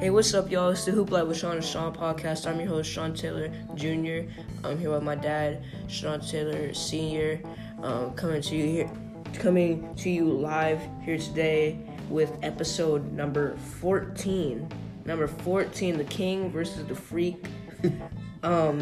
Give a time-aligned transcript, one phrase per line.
[0.00, 0.70] Hey, what's up, y'all?
[0.70, 2.46] It's the Hoop Light with Sean and Sean podcast.
[2.46, 4.30] I'm your host, Shaun Taylor Jr.
[4.64, 7.40] I'm here with my dad, Shaun Taylor Sr.
[7.82, 8.90] Um, coming to you here,
[9.34, 14.66] coming to you live here today with episode number 14.
[15.04, 17.44] Number 14, the King versus the Freak.
[18.42, 18.80] Um,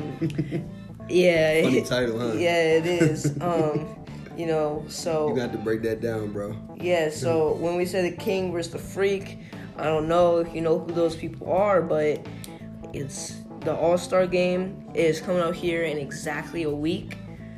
[1.09, 2.35] yeah, Funny title, huh?
[2.35, 3.37] yeah, it is.
[3.41, 6.55] Um, you know, so You got to break that down, bro.
[6.77, 9.39] yeah, so when we say the king versus the freak,
[9.79, 12.27] I don't know if you know who those people are, but
[12.93, 17.17] it's the All Star game is coming up here in exactly a week.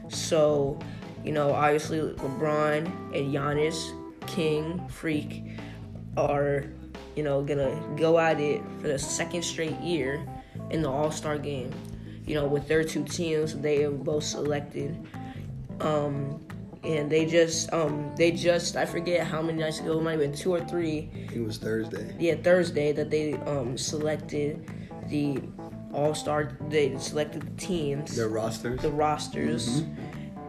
[0.08, 0.78] So,
[1.24, 3.92] you know, obviously LeBron and Giannis,
[4.26, 5.44] King, Freak,
[6.16, 6.66] are,
[7.16, 10.26] you know, gonna go at it for the second straight year
[10.70, 11.72] in the All Star game.
[12.26, 15.06] You know, with their two teams, they have both selected.
[15.80, 16.46] Um,
[16.82, 20.20] and they just um they just I forget how many nights ago, it might have
[20.20, 21.10] been two or three.
[21.34, 22.14] It was Thursday.
[22.18, 24.66] Yeah, Thursday that they um selected
[25.08, 25.40] the
[25.92, 28.80] all star they selected the teams Their rosters.
[28.80, 29.82] the rosters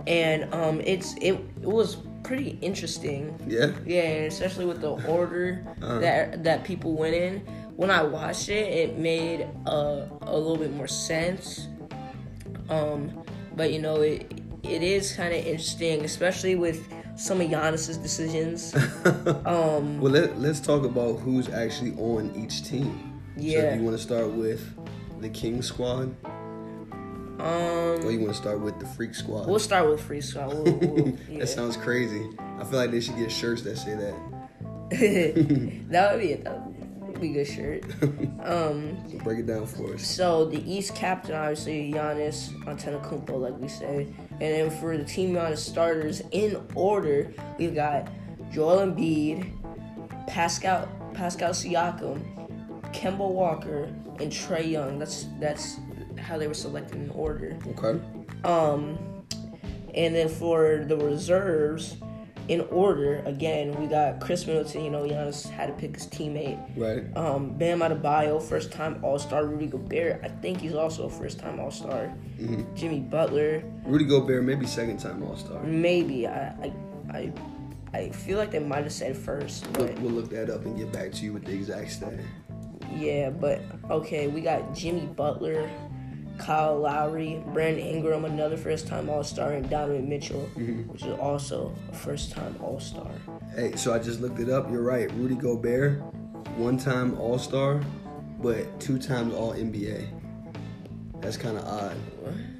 [0.05, 3.71] and um it's it, it was pretty interesting yeah.
[3.83, 7.39] yeah especially with the order that that people went in
[7.75, 11.67] when i watched it it made a, a little bit more sense
[12.69, 13.23] um
[13.55, 14.31] but you know it
[14.63, 18.73] it is kind of interesting especially with some of Giannis's decisions
[19.45, 23.21] um Well, let, let's talk about who's actually on each team.
[23.37, 23.59] So Yeah.
[23.59, 24.61] if you want to start with
[25.21, 26.15] the King squad,
[27.39, 29.47] um or you want to start with the Freak squad?
[29.47, 31.39] we'll start with Freak squad we'll, we'll, yeah.
[31.39, 32.23] That sounds crazy.
[32.59, 34.15] I feel like they should get shirts that say that.
[35.89, 36.70] that would be a, that
[37.23, 37.83] a good shirt
[38.43, 40.05] um break it down for us.
[40.05, 45.33] So the East captain, obviously Giannis Antetokounmpo, like we say, and then for the team
[45.33, 48.07] Giannis starters in order, we've got
[48.51, 49.51] Joel Embiid,
[50.27, 52.21] Pascal Pascal Siakam,
[52.93, 53.83] Kemba Walker,
[54.19, 54.99] and Trae Young.
[54.99, 55.77] That's that's
[56.17, 57.57] how they were selected in order.
[57.67, 57.99] Okay.
[58.43, 58.97] Um,
[59.93, 61.97] and then for the reserves,
[62.51, 64.83] in order again, we got Khris Middleton.
[64.83, 66.59] You know, Giannis had to pick his teammate.
[66.75, 67.01] Right.
[67.15, 69.45] Um, Bam Adebayo, first time All Star.
[69.45, 72.13] Rudy Gobert, I think he's also a first time All Star.
[72.75, 75.63] Jimmy Butler, Rudy Gobert, maybe second time All Star.
[75.63, 76.27] maybe.
[76.27, 76.73] I, I,
[77.13, 77.33] I,
[77.93, 80.77] I feel like they might have said first, We'll, but we'll look that up and
[80.77, 82.13] get back to you with the exact stat.
[82.93, 83.29] yeah.
[83.29, 85.69] But okay, we got Jimmy Butler,
[86.41, 90.91] Kyle Lowry, Brandon Ingram, another first time All Star, and Donovan Mitchell, mm-hmm.
[90.91, 93.07] which is also a first time All Star.
[93.55, 94.69] Hey, so I just looked it up.
[94.71, 95.11] You're right.
[95.13, 96.01] Rudy Gobert,
[96.57, 97.81] one time All Star,
[98.39, 100.07] but two times All NBA.
[101.21, 101.95] That's kind of odd.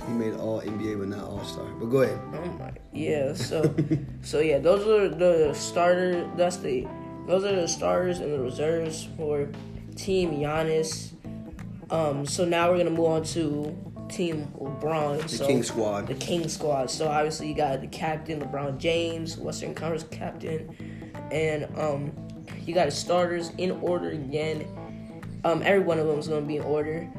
[0.05, 1.65] He made All NBA, but not All Star.
[1.79, 2.19] But go ahead.
[2.33, 3.33] Oh my, yeah.
[3.33, 3.73] So,
[4.21, 6.27] so yeah, those are the starters.
[6.37, 6.87] That's the
[7.27, 9.49] those are the starters and the reserves for
[9.95, 11.13] Team Giannis.
[11.91, 13.77] Um, so now we're gonna move on to
[14.09, 15.21] Team LeBron.
[15.23, 16.07] The so, King Squad.
[16.07, 16.89] The King Squad.
[16.89, 20.75] So obviously you got the captain LeBron James, Western Conference captain,
[21.31, 22.11] and um,
[22.65, 24.65] you got the starters in order again.
[25.43, 27.09] Um, every one of them is gonna be in order.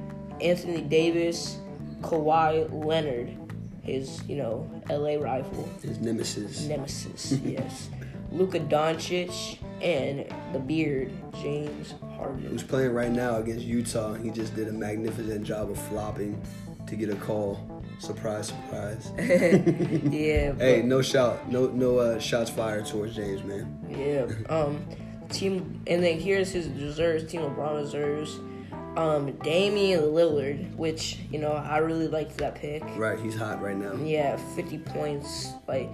[0.40, 1.58] Anthony Davis,
[2.00, 3.36] Kawhi Leonard,
[3.82, 6.62] his you know LA rival His nemesis.
[6.62, 7.90] nemesis, yes.
[8.30, 11.12] Luka Doncic and the beard
[11.42, 11.94] James.
[12.30, 14.14] Who's playing right now against Utah.
[14.14, 16.40] He just did a magnificent job of flopping
[16.86, 17.82] to get a call.
[17.98, 19.12] Surprise, surprise.
[19.18, 23.78] yeah, hey, no shout, no no uh, shots fired towards James, man.
[23.88, 24.54] Yeah.
[24.54, 24.84] Um,
[25.30, 27.24] team, and then here's his reserves.
[27.30, 28.38] Team LeBron reserves.
[28.96, 32.82] Um, Damian Lillard, which you know I really liked that pick.
[32.96, 33.94] Right, he's hot right now.
[33.94, 35.52] Yeah, 50 points.
[35.66, 35.88] Like,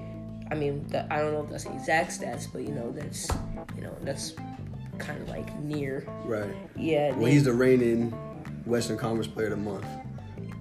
[0.51, 3.29] I mean, that, I don't know if that's the exact stats, but you know that's
[3.77, 4.35] you know that's
[4.99, 6.05] kind of like near.
[6.25, 6.51] Right.
[6.77, 7.11] Yeah.
[7.11, 8.11] Well, then- he's the reigning
[8.67, 9.87] Western Conference Player of the Month,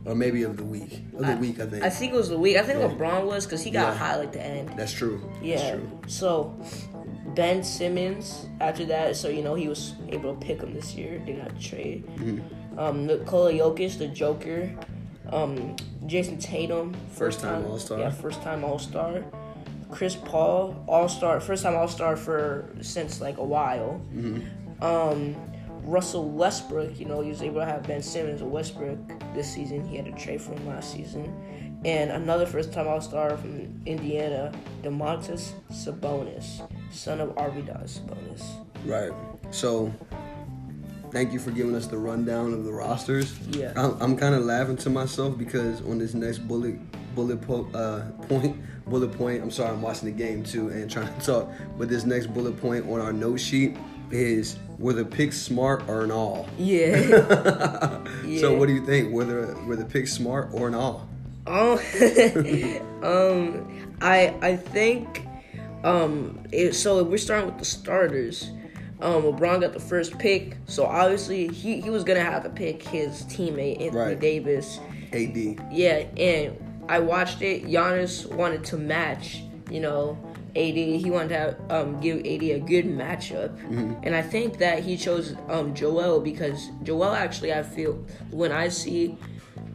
[0.05, 1.03] or maybe of the week.
[1.17, 1.83] Of the week, I think.
[1.83, 2.57] I think it was the week.
[2.57, 2.87] I think Yeah.
[2.89, 3.97] LeBron was because he got Yeah.
[3.97, 4.69] high like the end.
[4.77, 5.21] That's true.
[5.41, 5.57] Yeah.
[5.57, 5.89] That's true.
[6.07, 6.55] So
[7.35, 11.19] Ben Simmons after that, so you know he was able to pick him this year.
[11.19, 12.05] Didn't have trade.
[12.15, 12.79] Mm-hmm.
[12.79, 14.69] Um, Nikola Jokic, the Joker.
[15.29, 15.75] Um,
[16.05, 17.99] Jayson Tatum, First time All-Star.
[17.99, 19.23] Yeah, first time All Star.
[19.91, 24.01] Chris Paul, All Star, first time All Star for since like a while.
[24.13, 24.83] Mm-hmm.
[24.83, 25.35] Um,
[25.83, 28.97] Russell Westbrook, you know, he was able to have Ben Simmons or Westbrook
[29.33, 29.87] this season.
[29.87, 31.33] He had a trade for him last season.
[31.85, 34.51] And another first time All Star from Indiana,
[34.81, 38.43] Domantas Sabonis, son of Arvydas Sabonis.
[38.85, 39.11] Right.
[39.51, 39.93] So,
[41.11, 43.37] thank you for giving us the rundown of the rosters.
[43.49, 43.71] Yeah.
[43.75, 46.75] I'm, I'm kind of laughing to myself because on this next bullet
[47.17, 48.55] bullet po- uh, point
[48.85, 49.41] bullet point.
[49.43, 51.49] I'm sorry, I'm watching the game too and trying to talk.
[51.77, 53.75] But this next bullet point on our note sheet,
[54.11, 56.47] is were the picks smart or an all?
[56.59, 58.39] Yeah.
[58.39, 59.11] So what do you think?
[59.11, 61.09] Were the were the picks smart or an all?
[61.47, 61.79] Um,
[63.03, 65.25] um, I I think,
[65.83, 68.51] um, it, so we're starting with the starters.
[68.99, 72.81] Um, LeBron got the first pick, so obviously he, he was gonna have to pick
[72.83, 74.19] his teammate Anthony Right.
[74.19, 74.79] Davis.
[75.13, 75.37] AD.
[75.71, 76.57] Yeah, and
[76.89, 77.65] I watched it.
[77.65, 80.17] Giannis wanted to match, you know,
[80.55, 80.75] AD.
[80.75, 83.51] He wanted to have, um, give AD a good matchup,
[84.03, 87.93] and I think that he chose um, Joel because Joel actually I feel
[88.31, 89.17] when I see,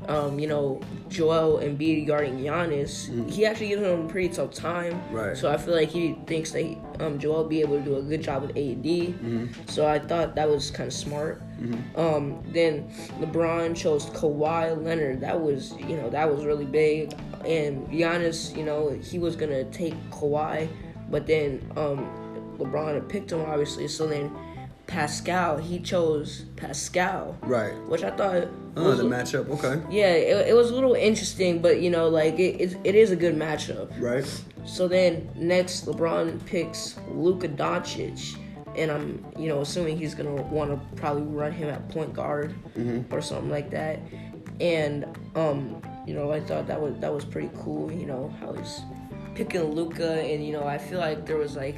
[0.09, 5.01] um, you know, Joel Embiid guarding Giannis, he actually gives him a pretty tough time.
[5.13, 5.37] Right.
[5.37, 7.97] So I feel like he thinks that he, um, Joel will be able to do
[7.99, 9.15] a good job with AD.
[9.71, 11.43] So I thought that was kind of smart.
[11.97, 12.89] Um, then
[13.21, 15.21] LeBron chose Kawhi Leonard.
[15.21, 17.13] That was, you know, that was really big.
[17.45, 20.69] And Giannis, you know, he was gonna take Kawhi,
[21.11, 22.09] but then um,
[22.59, 23.89] LeBron picked him obviously.
[23.89, 24.31] So then
[24.87, 27.73] Pascal, he chose Pascal, Right.
[27.89, 29.49] which I thought Oh, was the matchup.
[29.51, 29.83] Okay.
[29.91, 33.11] yeah, it, it was a little interesting, but you know, like it, it, it is
[33.11, 33.89] a good matchup.
[34.01, 34.25] Right.
[34.65, 38.37] So then next, LeBron picks Luka Doncic,
[38.77, 42.55] and I'm you know assuming he's gonna want to probably run him at point guard
[43.11, 44.01] or something like that.
[44.61, 45.05] And
[45.35, 47.91] um, you know, I thought that was that was pretty cool.
[47.91, 48.81] You know how he's
[49.35, 51.77] picking Luka, and you know I feel like there was like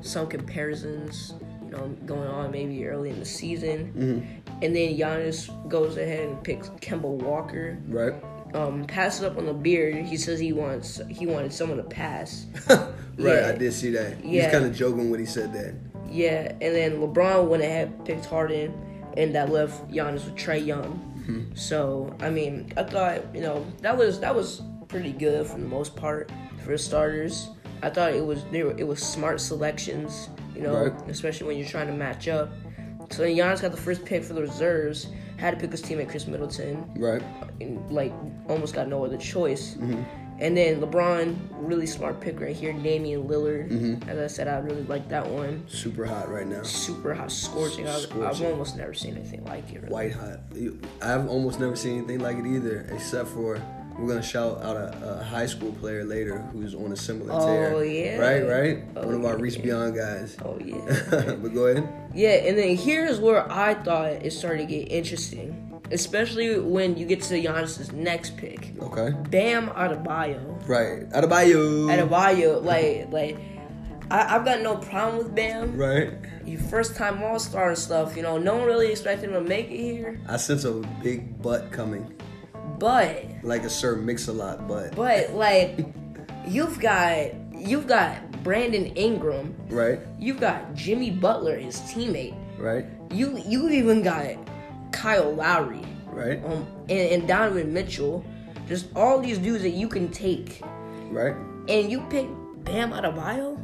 [0.00, 1.34] some comparisons.
[1.64, 6.44] You know, going on maybe early in the season, and then Giannis goes ahead and
[6.44, 8.14] picks Kemba Walker Right.
[8.54, 9.96] um, passes up on the beard.
[10.06, 12.46] He says he wants he wanted someone to pass.
[12.68, 12.88] right.
[13.18, 13.50] Yeah.
[13.52, 14.24] I did see that.
[14.24, 14.44] Yeah.
[14.44, 15.74] He's kind of joking when he said that.
[16.10, 18.72] Yeah, and then LeBron went ahead picked Harden,
[19.16, 20.92] and that left Giannis with Trae Young.
[21.26, 21.54] Hmm.
[21.54, 25.66] So I mean, I thought you know that was that was pretty good for the
[25.66, 26.30] most part
[26.64, 27.48] for starters.
[27.82, 31.10] I thought it was were, it was smart selections, you know, Right.
[31.10, 32.50] especially when you're trying to match up.
[33.10, 35.08] So then Giannis got the first pick for the reserves.
[35.36, 36.84] Had to pick his teammate Khris Middleton.
[36.96, 37.22] Right.
[37.60, 38.12] and, like
[38.48, 39.74] almost got no other choice.
[39.74, 40.02] Mm-hmm.
[40.38, 43.70] And then LeBron, really smart pick right here, Damian Lillard.
[43.70, 44.08] Mm-hmm.
[44.08, 45.64] As I said, I really like that one.
[45.66, 46.62] Super hot right now.
[46.62, 47.88] Super hot, scorching.
[47.88, 49.82] I've, I've almost never seen anything like it.
[49.82, 49.92] Really.
[49.92, 50.40] White hot.
[51.00, 53.60] I've almost never seen anything like it either, except for
[53.98, 57.46] we're gonna shout out a, a high school player later who's on a similar oh,
[57.46, 57.74] tear.
[57.74, 58.18] Oh, yeah.
[58.18, 58.42] Right.
[58.46, 58.84] Right.
[58.96, 59.42] Oh, One of our yeah.
[59.42, 60.36] Reach Beyond guys.
[60.44, 60.76] Oh yeah,
[61.40, 61.88] but go ahead.
[62.14, 62.30] yeah.
[62.30, 67.22] And then here's where I thought it started to get interesting, especially when you get
[67.22, 69.10] to Giannis's next pick, Okay.
[69.30, 70.40] Bam Adebayo.
[70.68, 71.08] Right.
[71.10, 71.86] Adebayo.
[71.90, 73.38] Adebayo, like like.
[74.08, 75.76] I, I've got no problem with Bam.
[75.76, 76.12] Right.
[76.44, 79.40] You first time All Star and stuff, you know, no one really expected him to
[79.40, 80.20] make it here.
[80.28, 82.14] I sense a big butt coming,
[82.78, 84.94] But like a Sir Mix-a-Lot butt.
[84.94, 85.84] but like
[86.46, 89.98] you've got you've got Brandon Ingram, Right.
[90.20, 92.36] you've got Jimmy Butler, his teammate.
[92.58, 92.86] Right.
[93.10, 94.36] You you even got
[94.92, 96.42] Kyle Lowry, Right.
[96.44, 96.90] um, and,
[97.22, 98.24] and Donovan Mitchell.
[98.68, 100.60] Just all these dudes that you can take,
[101.10, 101.34] Right.
[101.68, 102.26] and you pick
[102.64, 103.58] Bam Adebayo.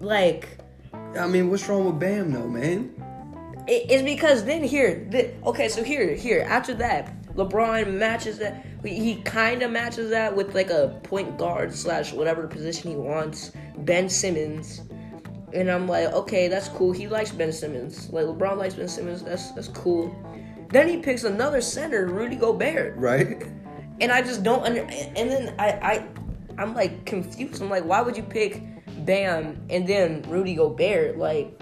[0.00, 0.48] Like
[1.16, 2.90] I mean, what's wrong with Bam though, man?
[3.68, 8.64] It- It's because then here, the, okay, so here, here, after that, LeBron matches that.
[8.84, 13.52] He kind of matches that with like a point guard slash whatever position he wants.
[13.78, 14.80] Ben Simmons,
[15.54, 16.92] and I'm like, okay, that's cool.
[16.92, 18.10] He likes Ben Simmons.
[18.10, 19.22] Like LeBron likes Ben Simmons.
[19.22, 20.14] That's that's cool.
[20.70, 23.42] Then he picks another center, Rudy Gobert, Right.
[24.00, 24.80] and I just don't under.
[24.82, 26.06] And then I I
[26.58, 27.60] I'm like confused.
[27.62, 28.62] I'm like, why would you pick
[29.04, 31.18] Bam and then Rudy Gobert?
[31.18, 31.60] Like,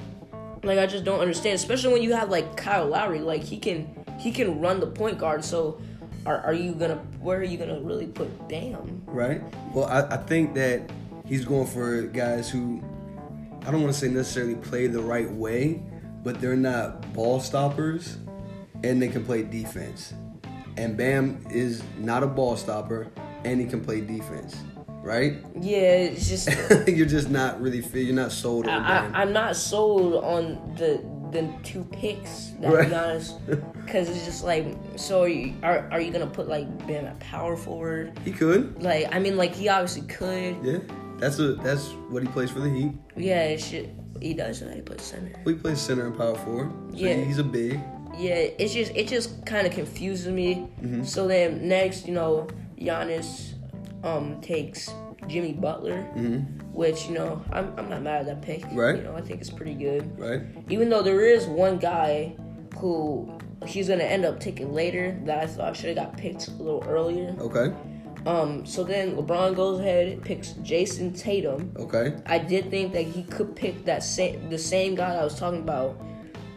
[0.63, 1.55] like I just don't understand.
[1.57, 5.19] Especially when you have like Kyle Lowry, like he can he can run the point
[5.19, 5.45] guard.
[5.45, 5.81] So,
[6.27, 9.03] are are you gonna where are you gonna really put Bam?
[9.07, 9.43] Right.
[9.75, 10.83] Well, I, I think that
[11.27, 12.83] he's going for guys who
[13.67, 15.83] I don't want to say necessarily play the right way,
[16.23, 18.19] but they're not ball stoppers
[18.83, 20.15] and they can play defense.
[20.77, 23.09] And Bam is not a ball stopper
[23.45, 24.57] and he can play defense.
[25.03, 25.39] Right?
[25.59, 26.49] Yeah, it's just
[26.89, 27.81] you're just not really.
[27.99, 31.03] You're not sold on I, I, I'm not sold on the
[31.33, 32.51] the two picks.
[32.61, 32.89] To Right.
[32.91, 35.23] be honest, because it's just like so.
[35.23, 38.19] Are you, are are you gonna put like Bam at power forward?
[38.27, 38.83] he could.
[38.83, 40.57] Like I mean, like he obviously could.
[40.63, 40.79] Yeah.
[41.21, 42.93] That's a that's what he plays for the Heat.
[43.17, 43.95] Yeah, it should.
[44.21, 45.39] He does he plays center.
[45.45, 46.73] He plays center and power forward.
[46.93, 47.15] So Yeah.
[47.15, 47.81] He's a big.
[48.19, 50.69] Yeah, it's just it just kind of confuses me.
[50.81, 51.05] Mm-hmm.
[51.05, 52.49] So then next, you know,
[52.79, 53.55] Giannis
[54.03, 54.91] um takes
[55.29, 56.03] Jimmy Butler,
[56.73, 58.63] which you know I'm I'm not mad at that pick.
[58.63, 58.77] Mm-hmm.
[58.77, 58.97] Right.
[58.97, 60.19] You know, I think it's pretty good.
[60.19, 60.43] Right?
[60.69, 62.35] Even though there is one guy
[62.79, 63.31] who
[63.67, 66.85] he's gonna end up taking later that I thought should have got picked a little
[66.89, 67.37] earlier.
[67.39, 67.75] Okay.
[68.27, 71.73] Um, so then LeBron goes ahead and picks Jayson Tatum.
[71.77, 72.15] Okay.
[72.27, 75.61] I did think that he could pick that same the same guy I was talking
[75.61, 75.99] about,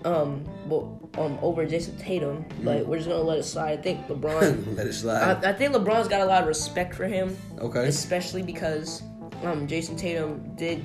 [0.03, 0.84] um, but
[1.17, 2.43] um over Jayson Tatum.
[2.63, 3.79] But we're just gonna let it slide.
[3.79, 4.75] I think LeBron.
[4.75, 5.46] Let it slide.
[5.46, 7.86] I think LeBron's got a lot of respect for him, okay.
[7.88, 9.01] especially because
[9.43, 10.84] um Jayson Tatum did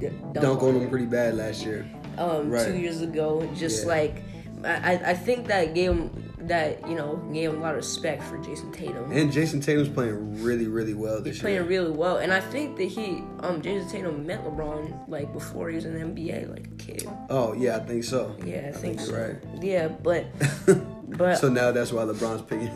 [0.00, 1.86] d- Dunk on him pretty bad last year.
[2.18, 2.66] um Right.
[2.66, 3.48] two years ago.
[3.54, 3.90] Just Yeah.
[3.92, 4.22] like
[4.64, 7.76] I, I- I think that gave him that you know gave him a lot of
[7.78, 9.10] respect for Jayson Tatum.
[9.10, 11.32] And Jayson Tatum's playing really, really well this year.
[11.32, 11.64] He's playing year.
[11.64, 15.74] really well, and I think that he, um, Jayson Tatum met LeBron like before he
[15.76, 17.08] was in the NBA, like a kid.
[17.30, 18.36] Oh yeah, I think so.
[18.44, 19.10] Yeah, I, think, so.
[19.12, 20.26] you're Yeah, but
[21.18, 22.70] but So now that's why LeBron's picking.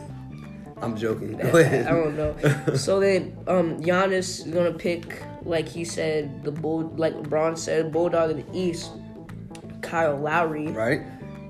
[0.83, 1.37] I'm joking.
[1.37, 1.87] Go I.
[1.87, 2.35] I don't know.
[2.75, 7.93] so then, um, Giannis is gonna pick, like he said, the bull, like LeBron said,
[7.93, 8.91] bulldog of the East,
[9.83, 11.03] Kyle Lowry, Right.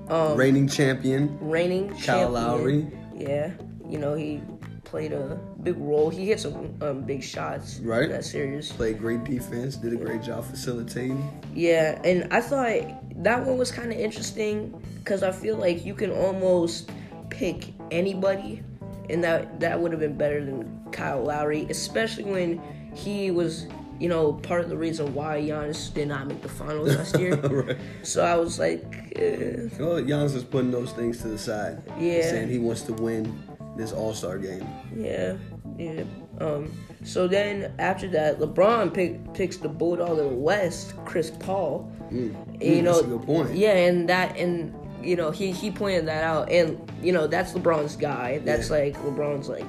[0.09, 1.37] Um, Reigning champion.
[1.39, 2.33] reigning Kyle champion.
[2.33, 2.87] Lowry.
[3.15, 3.51] Yeah,
[3.87, 4.41] you know he
[4.83, 6.09] played a big role.
[6.09, 8.03] He hit some um, big shots Right.
[8.03, 8.71] in that series.
[8.73, 9.77] Played great defense.
[9.77, 11.21] Did a great job facilitating.
[11.53, 15.93] Yeah, and I thought that one was kind of interesting because I feel like you
[15.93, 16.89] can almost
[17.29, 18.61] pick anybody,
[19.09, 22.61] and that that would have been better than Kyle Lowry, especially when
[22.93, 23.67] he was,
[23.99, 27.35] you know, part of the reason why Giannis did not make the finals last year.
[27.35, 27.77] right.
[28.03, 28.83] So I was like,
[29.15, 31.81] eh, Well, Giannis is putting those things to the side.
[31.99, 32.21] Yeah.
[32.23, 33.41] Saying he wants to win
[33.77, 34.67] this All Star game.
[34.95, 35.35] yeah,
[35.77, 36.03] yeah.
[36.39, 36.71] Um,
[37.03, 41.91] so then after that, LeBron pick, picks the Bulldog of the West, Chris Paul.
[42.11, 42.35] Mm.
[42.53, 43.53] And, you Mm, know, that's a good point.
[43.55, 47.53] Yeah, and that and you know he he pointed that out, and you know that's
[47.53, 48.39] LeBron's guy.
[48.39, 48.75] That's Yeah.
[48.77, 49.65] like LeBron's like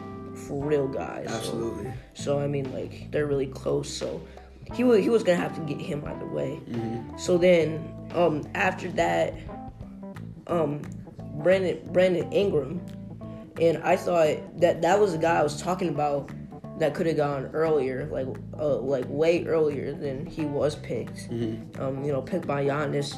[0.53, 1.25] real guy.
[1.27, 1.93] So- Absolutely.
[2.15, 3.89] So, I mean, like they're really close.
[3.89, 4.21] So
[4.75, 6.61] he was he was gonna have to get him either way.
[6.69, 7.17] Mm-hmm.
[7.19, 9.35] So then um after that,
[10.47, 10.83] um
[11.43, 12.81] Brandon Brandon Ingram,
[13.61, 16.31] and I thought that that was the guy I was talking about
[16.79, 18.27] that could have gone earlier, like
[18.59, 21.31] uh, like way earlier than he was picked.
[21.31, 21.83] Mm-hmm.
[21.83, 23.15] Um, you know, picked by Giannis.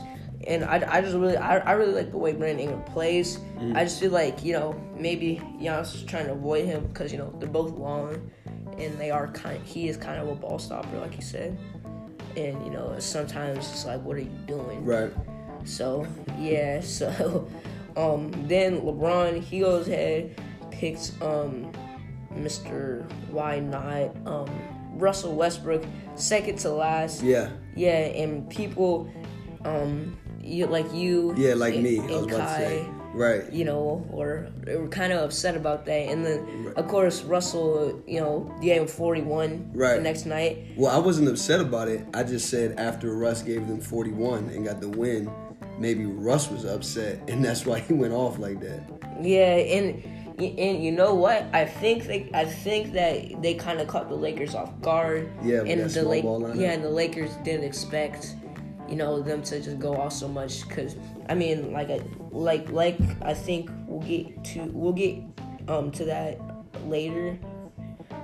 [0.46, 3.38] And I, I just really I, I really like the way Brandon Ingram plays.
[3.38, 3.76] Mm-hmm.
[3.76, 7.18] I just feel like you know maybe Giannis is trying to avoid him because you
[7.18, 8.30] know they're both long,
[8.78, 9.64] and they are kind.
[9.64, 11.58] He is kind of a ball stopper, like you said.
[12.36, 14.84] And you know sometimes it's like, what are you doing?
[14.84, 15.12] Right.
[15.64, 16.06] So
[16.38, 17.48] yeah, so
[17.96, 21.72] um then LeBron he goes ahead picks um
[22.32, 23.08] Mr.
[23.30, 24.50] Why not um
[24.96, 25.84] Russell Westbrook
[26.14, 27.22] second to last.
[27.22, 27.50] Yeah.
[27.74, 29.10] Yeah, and people
[29.64, 32.00] um you like you Yeah, like me.
[32.00, 32.88] I was about Kai, to say.
[33.14, 33.52] Right.
[33.52, 36.08] you know, or they were kind of upset about that.
[36.10, 39.96] And then, of course, Russell, you know, gave him 41 Right.
[39.96, 40.58] the next night.
[40.76, 42.04] Well, I wasn't upset about it.
[42.12, 45.30] I just said after Russ gave them 41 and got the win,
[45.78, 48.80] maybe Russ was upset, and that's why he went off like that.
[49.22, 50.02] Yeah, and
[50.36, 51.46] and you know what?
[51.52, 55.30] I think they, I think that they kind of caught the Lakers off guard.
[55.44, 56.58] Yeah, and the lineup.
[56.60, 58.34] yeah, and the Lakers didn't expect,
[58.88, 60.68] you know, them to just go off so much.
[60.68, 60.96] Cause
[61.28, 62.00] I mean, like, I,
[62.30, 65.18] like, like I think we'll get to, we'll get
[65.68, 66.38] um to that
[66.86, 67.38] later.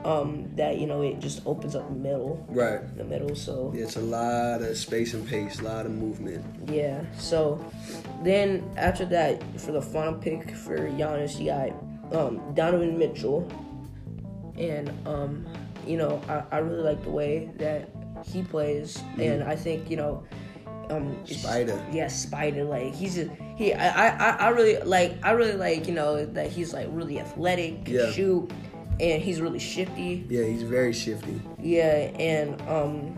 [0.05, 2.81] Um, that you know, it just opens up the middle, Right.
[2.97, 3.35] the middle.
[3.37, 6.43] So yeah, It's a lot of space and pace, a lot of movement.
[6.71, 7.02] Yeah.
[7.19, 7.62] So
[8.23, 13.47] then after that, for the final pick for Giannis, you got um, Donovan Mitchell,
[14.57, 15.47] and um,
[15.87, 17.90] you know I, I really like the way that
[18.25, 20.25] he plays, and I think you know.
[20.90, 21.80] Um, Spider.
[21.92, 22.64] yeah, Spider.
[22.64, 23.73] Like he's just he.
[23.73, 25.16] I, I I really like.
[25.25, 28.11] I really like you know that he's like really athletic, can Yeah.
[28.12, 28.50] shoot,
[28.99, 30.26] and he's really shifty.
[30.28, 31.40] Yeah, he's very shifty.
[31.61, 33.14] Yeah, and um,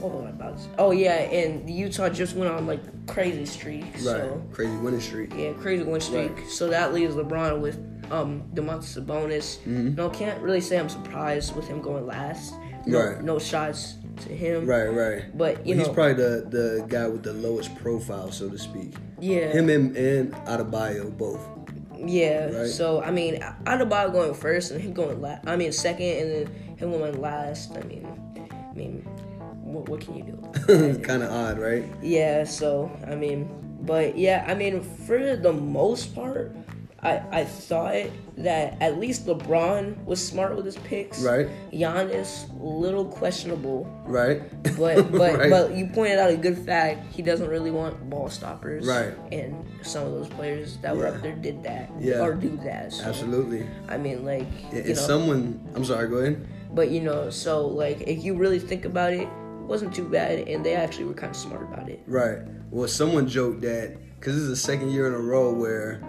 [0.00, 0.58] what was I about?
[0.78, 3.84] Oh yeah, and Utah just went on like crazy streak.
[3.84, 4.00] Right.
[4.00, 5.32] So Crazy winning streak.
[5.36, 6.36] yeah, crazy winning streak.
[6.36, 6.48] Right.
[6.48, 7.76] So that leaves LeBron with
[8.10, 9.58] um Domantas Sabonis.
[9.58, 9.94] Mm-hmm.
[9.96, 12.54] No, can't really say I'm surprised with him going last.
[12.86, 13.22] No, Right.
[13.22, 14.66] no shots to him.
[14.66, 15.36] Right, right.
[15.36, 18.94] But you he's know, probably the, the guy with the lowest profile, so to speak.
[19.20, 21.40] yeah, Him and, and Adebayo both.
[21.96, 22.46] yeah.
[22.50, 22.66] Right.
[22.66, 25.46] So I mean, Adebayo going first and him going last.
[25.46, 27.72] I mean second and then him going last.
[27.76, 28.06] I mean,
[28.50, 29.02] I mean,
[29.62, 30.38] what, what can you do?
[30.68, 31.84] It's kind of odd, right?
[32.02, 33.48] Yeah, so I mean,
[33.82, 36.56] but yeah, I mean, for the most part,
[37.02, 38.06] I I thought
[38.38, 41.20] that at least LeBron was smart with his picks.
[41.22, 41.48] Right.
[41.72, 44.42] Giannis, little questionable, Right.
[44.76, 45.50] but but Right.
[45.50, 47.12] but you pointed out a good fact.
[47.12, 48.86] He doesn't really want ball stoppers.
[48.86, 49.14] Right.
[49.32, 51.90] And some of those players that were up there did that.
[51.98, 52.20] Yeah.
[52.20, 52.92] Or do that.
[52.92, 53.66] So, Absolutely.
[53.88, 56.46] I mean, like Yeah, you know, someone, I'm sorry, go ahead.
[56.74, 59.28] but you know, so like if you really think about it, it
[59.66, 62.02] wasn't too bad, and they actually were kind of smart about it.
[62.06, 62.38] Right.
[62.70, 66.02] Well, someone joked that because this is the second year in a row where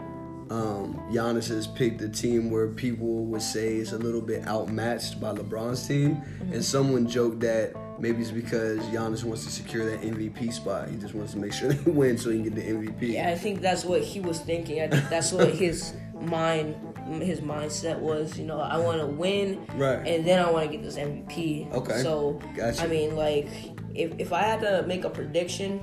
[0.52, 5.20] um, Giannis has picked a team where people would say it's a little bit outmatched
[5.22, 6.54] by LeBron's team, Mm-hmm.
[6.54, 10.90] and someone joked that maybe it's because Giannis wants to secure that MVP spot.
[10.90, 13.14] He just wants to make sure they win so he can get the MVP.
[13.14, 14.82] Yeah, I think that's what he was thinking.
[14.82, 16.76] I think that's what his mind,
[17.22, 18.38] his mindset was.
[18.38, 20.06] You know, I want to win, Right.
[20.06, 21.72] and then I want to get this MVP.
[21.72, 22.02] Okay.
[22.04, 22.84] So, Gotcha.
[22.84, 23.48] I mean, like,
[23.96, 25.80] if if I had to make a prediction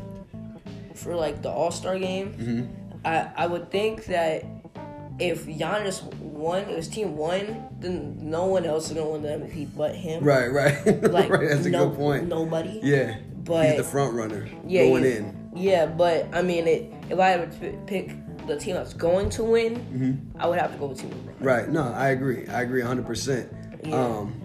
[0.95, 2.75] for like the All Star game, Mm-hmm.
[3.05, 4.43] I I would think that
[5.19, 9.29] if Giannis won, if his team won, then no one else is gonna win the
[9.29, 10.23] MVP but him.
[10.25, 11.49] Right, right, Like, right.
[11.49, 12.29] That's a no, good point.
[12.29, 12.81] Nobody.
[12.83, 15.51] Yeah, But- he's the front runner Yeah, going in.
[15.57, 18.13] Yeah, but I mean, it, if I had to pick
[18.47, 20.41] the team that's going to win, Mm-hmm.
[20.41, 21.35] I would have to go with Team LeBron.
[21.45, 21.69] Right.
[21.69, 22.47] No, I agree.
[22.49, 23.87] I agree 100%.
[23.87, 23.95] Yeah.
[23.95, 24.41] Um,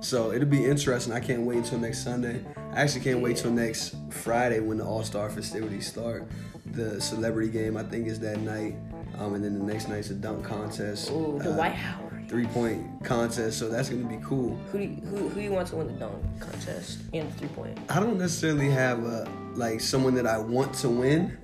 [0.00, 1.12] so it'll be interesting.
[1.12, 2.44] I can't wait until next Sunday.
[2.72, 6.26] I actually can't wait till next Friday when the All Star festivities start.
[6.72, 8.74] The celebrity game, I think, is that night.
[9.18, 11.10] Um, and then the next night's a dunk contest.
[11.10, 12.28] Ooh, the uh, Dwight Howard.
[12.28, 13.58] Three point contest.
[13.58, 14.58] So that's going to be cool.
[14.72, 17.48] Who do you, who who you want to win the dunk contest and the three
[17.48, 17.78] point?
[17.88, 21.36] I don't necessarily have a like someone that I want to win.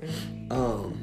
[0.50, 0.98] Um,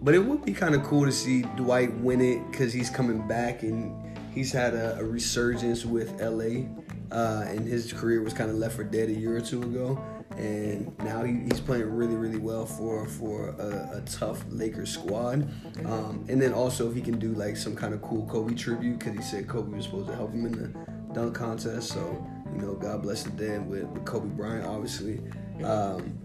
[0.00, 3.26] but it would be kind of cool to see Dwight win it because he's coming
[3.26, 3.92] back and
[4.32, 6.66] he's had a, a resurgence with LA.
[7.10, 10.00] Uh, and his career was kind of left for dead a year or two ago,
[10.36, 15.48] and now he, he's playing really, really well for for a, a tough Lakers squad.
[15.86, 18.98] Um, and then also if he can do like some kind of cool Kobe tribute
[18.98, 21.88] because he said Kobe was supposed to help him in the dunk contest.
[21.88, 25.20] So you know, God bless the dead with, with Kobe Bryant, obviously.
[25.64, 26.18] Um,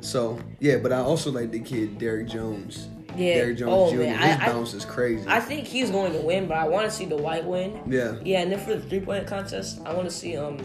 [0.00, 2.88] so yeah, but I also like the kid Derrick Jones.
[3.16, 3.34] Yeah.
[3.34, 3.98] Derrick Jones Oh, Jr.
[4.02, 4.18] man.
[4.18, 5.24] His I- I- bounce is crazy.
[5.26, 7.80] I think he's going to win, but I want to see the Dwight win.
[7.88, 8.16] yeah.
[8.24, 10.58] Yeah, and then for the three point contest, I want to see um,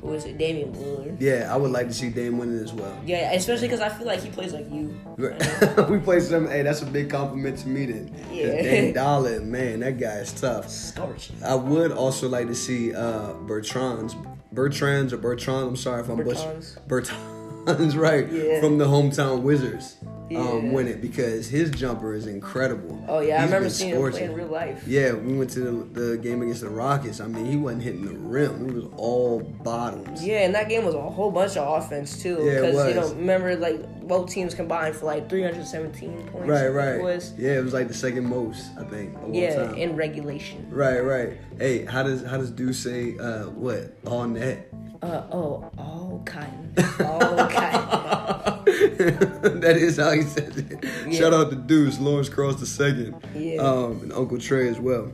[0.00, 1.16] who is it, Damian Lillard.
[1.20, 2.96] Yeah, I would like to see Dame winning as well.
[3.04, 4.94] Yeah, especially because I feel like he plays like you.
[5.88, 6.48] we play some.
[6.48, 8.14] Hey, that's a big compliment to me then.
[8.30, 8.46] Yeah.
[8.62, 10.68] Dame Dolla, man, that guy is tough.
[10.68, 11.30] Starch.
[11.44, 14.14] I would also like to see uh, Bertrand's,
[14.52, 15.68] Bertrand's or Bertrand.
[15.68, 16.62] I'm sorry if I'm butchering.
[16.86, 18.60] Bertrand's right Yeah.
[18.60, 19.96] from the hometown Wizards.
[20.34, 23.04] Um, win it because his jumper is incredible.
[23.06, 24.82] Oh yeah, I remember seeing him play in real life.
[24.86, 27.20] Yeah, we went to the, the game against the Rockets.
[27.20, 28.68] I mean, he wasn't hitting the rim.
[28.68, 30.26] It was all bottoms.
[30.26, 32.40] Yeah, and that game was a whole bunch of offense too.
[32.42, 36.48] Yeah, Because you know, remember like both teams combined for like 317 points.
[36.48, 36.94] Right, right.
[36.96, 37.32] It was.
[37.38, 39.74] Yeah, it was like the second most, I think, Yeah, time.
[39.76, 40.66] in regulation.
[40.70, 41.38] right, right.
[41.58, 44.72] Hey, how does how does Deuce say uh, what all net?
[45.02, 48.55] Uh oh, all cotton, all cotton.
[49.60, 50.84] that is how he says it.
[51.06, 51.18] Yeah.
[51.18, 53.58] Shout out to Deuce, Lawrence Cross the second, Yeah.
[53.62, 55.12] um, and Uncle Trey as well.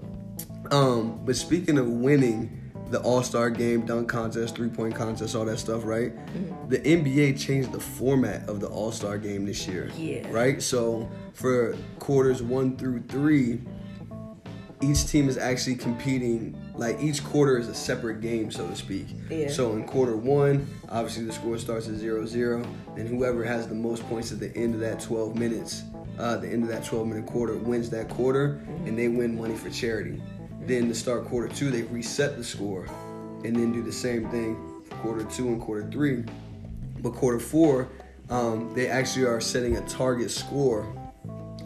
[0.71, 2.59] Um, but speaking of winning
[2.91, 6.15] the All Star Game, dunk contest, three point contest, all that stuff, right?
[6.17, 6.69] Mm-hmm.
[6.71, 9.91] The NBA changed the format of the All Star Game this year.
[9.97, 10.27] Yeah.
[10.31, 10.63] Right.
[10.63, 13.61] So for quarters one through three,
[14.83, 16.59] each team is actually competing.
[16.75, 19.07] Like each quarter is a separate game, so to speak.
[19.31, 19.49] Yeah.
[19.49, 22.67] So in quarter one, obviously the score starts at 0-0,
[22.97, 25.85] and whoever has the most points at the end of that 12 minutes,
[26.19, 29.55] uh, the end of that 12 minute quarter wins that quarter, and they win money
[29.55, 30.21] for charity.
[30.67, 32.87] Then to start quarter two, they reset the score,
[33.45, 36.25] and then do the same thing for quarter two and quarter three.
[37.01, 37.89] But quarter four,
[38.31, 40.87] um, they actually are setting a target score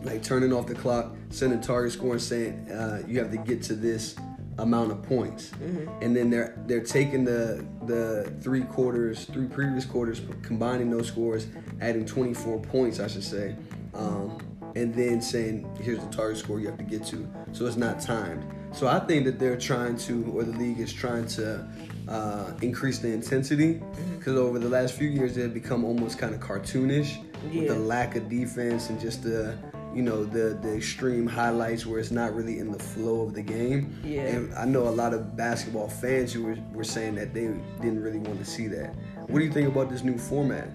[0.02, 3.38] like turning off the clock, setting a target score, and saying uh, you have to
[3.38, 4.16] get to this
[4.58, 5.52] amount of points,
[6.00, 11.46] and then they're they're taking the the three quarters, three previous quarters, combining those scores,
[11.80, 13.56] adding 24 points, I should say,
[13.94, 14.38] um,
[14.74, 18.00] and then saying here's the target score you have to get to, so it's not
[18.00, 18.44] timed.
[18.72, 21.66] So I think that they're trying to, or the league is trying to.
[22.08, 23.82] Uh, increase the intensity
[24.16, 27.16] because over the last few years they've become almost kind of cartoonish
[27.52, 29.58] with the lack of defense and just the
[29.96, 33.40] you know the the extreme highlights where it's not really in the flow of the
[33.40, 33.98] game.
[34.04, 34.20] Yeah.
[34.22, 37.46] And I know a lot of basketball fans who were, were saying that they
[37.80, 38.94] didn't really want to see that.
[39.28, 40.68] What do you think about this new format?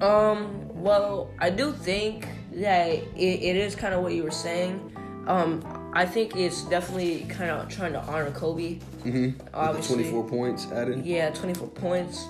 [0.00, 4.96] Um, well, I do think that it, it is kind of what you were saying.
[5.26, 8.78] Um, I think it's definitely kind of trying to honor Kobe.
[9.04, 9.46] Mm-hmm.
[9.52, 10.04] Obviously.
[10.04, 11.04] 24 points added.
[11.04, 12.26] Yeah, 24 points.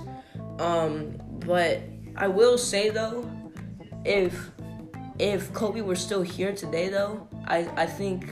[0.59, 1.81] Um, but
[2.17, 3.31] I will say though,
[4.05, 4.51] if
[5.19, 8.29] if Kobe were still here today though, I I think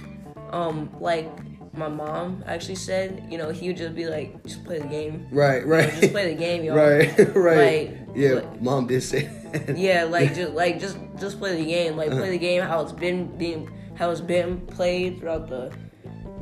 [0.50, 1.30] um like
[1.76, 5.26] my mom actually said, you know, he would just be like, just play the game.
[5.30, 5.90] Right, right.
[6.00, 6.74] Just play the game, y'all.
[6.76, 7.90] right, right.
[7.90, 9.76] Like, yeah, like- mom did say that.
[9.76, 11.96] Yeah, like just like just just play the game.
[11.96, 15.72] Like play the game how it's been being how it's been played throughout the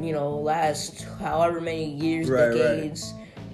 [0.01, 3.03] you know last however many years, Right, right.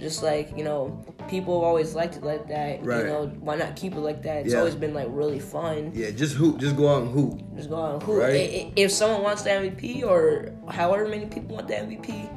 [0.00, 2.84] Just like you know, people have always liked it like that.
[2.84, 3.00] Right.
[3.00, 4.44] You know, why not keep it like that?
[4.44, 4.60] It's Yeah.
[4.60, 5.92] always been like really fun.
[5.94, 7.40] Yeah, just hoop, just go out and hoop.
[7.56, 8.18] Just go out and hoop.
[8.20, 8.72] Right.
[8.76, 12.28] If someone wants the MVP or however many people want the MVP,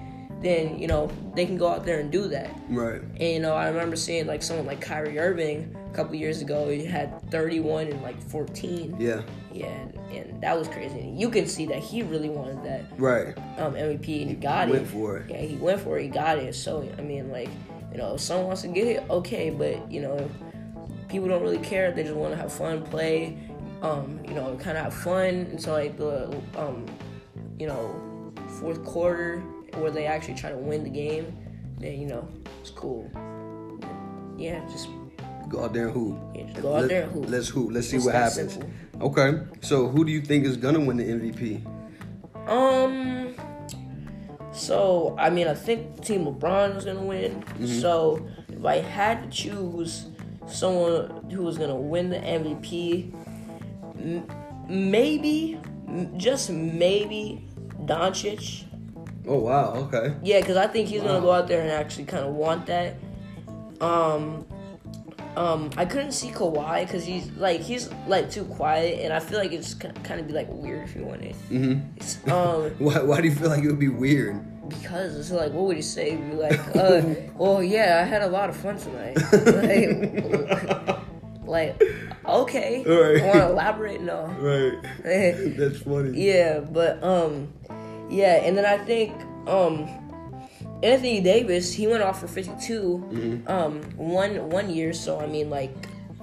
[0.44, 2.50] then you know they can go out there and do that.
[2.70, 3.02] Right.
[3.02, 6.70] And you know, I remember seeing like someone like Kyrie Irving a couple years ago.
[6.70, 8.98] He had 31 and like 14.
[9.00, 9.22] Yeah.
[9.52, 11.00] Yeah, and, and that was crazy.
[11.00, 13.38] And you can see that he really wanted that Right.
[13.60, 14.88] um, MVP and he got went it.
[14.88, 15.30] for it.
[15.30, 16.04] Yeah, he went for it.
[16.04, 16.56] He got it.
[16.56, 17.50] So I mean, like,
[17.92, 19.50] you know, if someone wants to get it, okay.
[19.52, 20.30] But you know,
[21.08, 21.92] people don't really care.
[21.92, 23.38] They just want to have fun, play.
[23.84, 26.86] Um, you know, kind of have fun until like the um,
[27.60, 29.44] you know, fourth quarter
[29.76, 31.36] where they actually try to win the game.
[31.80, 32.28] Then you know,
[32.62, 33.10] it's cool.
[34.38, 34.88] Yeah, just
[35.50, 36.18] Go out there and hoop.
[36.34, 37.26] Yeah, just go out Let- there and hoop.
[37.30, 37.70] Let's hoop.
[37.72, 38.54] Let's see It's what happens.
[38.54, 38.70] simple.
[39.02, 39.40] Okay.
[39.62, 41.62] So who do you think is gonna win the MVP?
[42.50, 43.36] Um.
[44.52, 47.42] So I mean, I think Team LeBron is gonna win.
[47.44, 47.66] Mm-hmm.
[47.82, 50.08] So if I had to choose
[50.48, 53.12] someone who was gonna win the MVP,
[54.00, 54.26] m-
[54.68, 55.60] maybe,
[56.18, 57.48] just maybe,
[57.86, 58.64] Doncic.
[59.28, 59.74] Oh wow.
[59.76, 60.16] Okay.
[60.24, 62.96] Yeah, because I think he's gonna go out there and actually kind of want that.
[63.82, 64.46] Um,
[65.36, 69.40] um, I couldn't see Kawhi because he's like he's like too quiet, and I feel
[69.40, 71.36] like it's kind of be like weird if he won it.
[71.50, 72.32] Mm-hmm.
[72.32, 74.46] Um, Why, why do you feel like it would be weird?
[74.70, 76.16] because it's like, what would he say?
[76.16, 77.02] Be like, uh,
[77.36, 79.18] well, yeah, I had a lot of fun tonight.
[81.46, 81.84] like, like,
[82.26, 83.24] okay, Alright.
[83.24, 84.02] want to elaborate?
[84.02, 84.26] No.
[84.40, 85.58] Right.
[85.58, 86.26] That's funny.
[86.26, 87.54] Yeah, but um,
[88.14, 89.12] yeah, and then I think
[89.48, 89.88] um,
[90.84, 93.48] Anthony Davis he went off for 52 Mm-hmm.
[93.48, 94.94] um one one year.
[94.94, 95.74] So I mean, like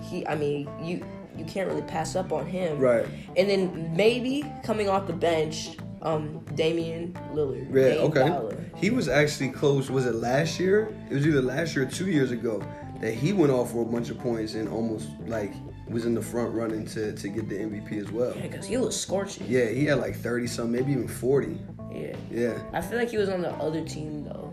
[0.03, 1.05] he, I mean you
[1.37, 2.79] you can't really pass up on him.
[2.79, 3.07] Right.
[3.37, 7.69] And then maybe coming off the bench, um, Damian Lillard.
[7.75, 7.95] Yeah.
[7.95, 8.29] Dame Okay.
[8.29, 8.55] Dolla.
[8.77, 9.91] He was actually close.
[9.91, 10.95] Was it last year?
[11.11, 12.63] It was either last year or two years ago
[13.01, 15.53] that he went off for a bunch of points and almost like
[15.89, 18.35] was in the front running to to get the MVP as well.
[18.37, 19.47] Yeah, because he was scorching.
[19.49, 21.59] Yeah, he had like thirty some, maybe even forty.
[21.93, 22.17] Yeah.
[22.31, 22.63] Yeah.
[22.73, 24.53] I feel like he was on the other team though.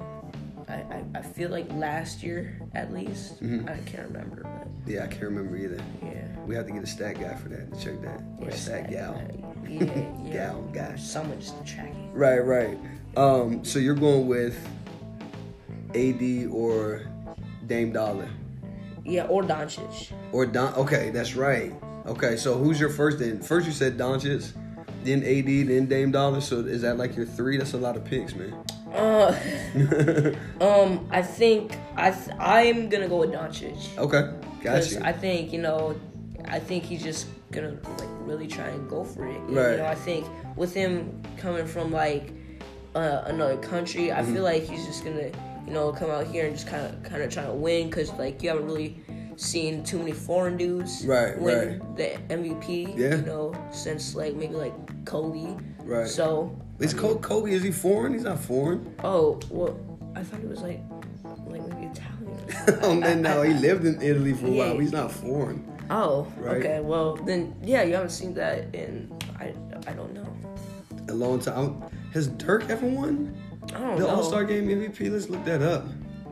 [0.69, 3.41] I, I, I feel like last year at least.
[3.41, 3.69] Mm-hmm.
[3.69, 5.81] I can't remember, but Yeah, I can't remember either.
[6.03, 6.27] yeah.
[6.45, 8.21] We have to get a stat guy for that to check that.
[8.41, 9.21] Or Yeah, stat gal.
[9.67, 9.83] Yeah,
[10.23, 10.31] yeah.
[10.31, 10.95] Gal guy.
[10.95, 12.09] Someone just tracking.
[12.13, 12.77] Right, right.
[13.17, 14.57] Um, so you're going with
[15.95, 17.01] AD or
[17.65, 18.27] Dame Dolla
[19.03, 20.11] Yeah, or Doncic.
[20.31, 20.73] or Don?
[20.75, 21.73] Okay, that's right.
[22.05, 23.19] Okay, so who's your first?
[23.19, 24.51] Then first you said Doncic,
[25.07, 26.41] then AD, then Dame Dolla.
[26.41, 27.57] So is that like your three?
[27.57, 28.53] That's a lot of picks, man.
[28.93, 29.35] Uh,
[30.61, 33.97] um, I think I th- I'm gonna go with Doncic.
[33.97, 35.05] Okay, gotcha.
[35.05, 35.99] I think you know,
[36.45, 39.37] I think he's just gonna like really try and go for it.
[39.39, 39.71] Right.
[39.71, 42.31] You know, I think with him coming from like
[42.95, 44.33] uh, another country, I Mm-hmm.
[44.33, 45.29] feel like he's just gonna
[45.65, 47.87] you know come out here and just kind of kind of try to win.
[47.89, 48.97] Because like you haven't really
[49.37, 52.97] seen too many foreign dudes Right, win the MVP.
[52.97, 53.15] Yeah.
[53.15, 55.55] You know, since like maybe like Kobe.
[55.83, 56.07] Right.
[56.07, 56.53] So.
[56.79, 57.51] Is I Kobe, mean- Kobe?
[57.53, 58.13] Is he foreign?
[58.13, 58.93] He's not foreign.
[59.03, 59.79] Oh well,
[60.15, 60.81] I thought he was like
[61.47, 62.79] like maybe Italian.
[62.83, 64.67] oh man, no, he lived in Italy for a while.
[64.67, 64.73] Yeah.
[64.73, 65.65] But he's not foreign.
[65.89, 66.57] Oh, Right.
[66.57, 66.79] okay.
[66.81, 69.53] Well, then, yeah, you haven't seen that in I,
[69.87, 70.27] I don't know.
[71.07, 71.81] A long time.
[72.13, 73.33] Has Dirk ever won
[73.73, 74.09] I don't the know.
[74.09, 75.09] All Star Game MVP?
[75.09, 75.85] Let's look that up.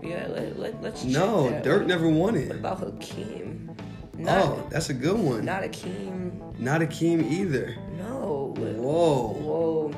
[0.05, 1.01] Yeah, let, let, let's.
[1.03, 1.63] check No, that.
[1.63, 2.47] Dirk never won it.
[2.49, 3.75] What about Hakeem?
[4.17, 5.43] Not, Oh, that's a good one.
[5.43, 6.41] not Hakeem.
[6.57, 7.75] Not Akeem either.
[7.97, 8.53] No.
[8.57, 9.33] Whoa.
[9.33, 9.91] Whoa.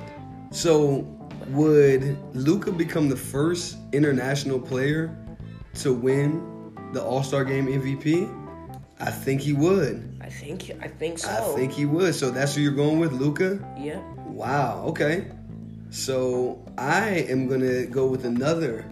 [0.51, 1.05] So,
[1.49, 5.15] would Luka become the first international player
[5.75, 8.33] to win the All Star Game MVP?
[8.99, 10.17] I think he would.
[10.21, 11.29] I think I think so.
[11.29, 12.15] I think he would.
[12.15, 13.59] So that's who you're going with, Luka?
[13.77, 13.99] Yeah.
[14.25, 14.83] Wow.
[14.87, 15.27] Okay.
[15.91, 18.85] So I am gonna go with another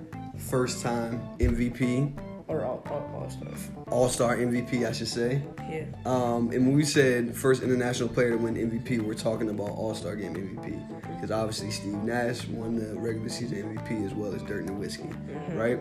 [0.50, 2.14] first time MVP,
[2.48, 3.70] Or all, all, all stuff.
[3.90, 5.42] All Star MVP, I should say.
[5.70, 5.86] Yeah.
[6.06, 9.96] Um, and when we said first international player to win MVP, we're talking about All
[9.96, 14.44] Star Game MVP because obviously Steve Nash won the regular season MVP as well as
[14.44, 15.10] Dirk Nowitzki,
[15.58, 15.80] right?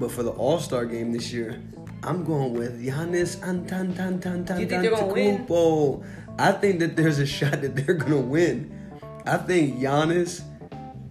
[0.00, 1.60] But for the All Star Game this year,
[2.02, 5.46] I'm going with Giannis Do you think they're gonna win?
[5.46, 6.04] Antetokounmpo.
[6.38, 8.74] I think that there's a shot that they're gonna win.
[9.26, 10.42] I think Giannis,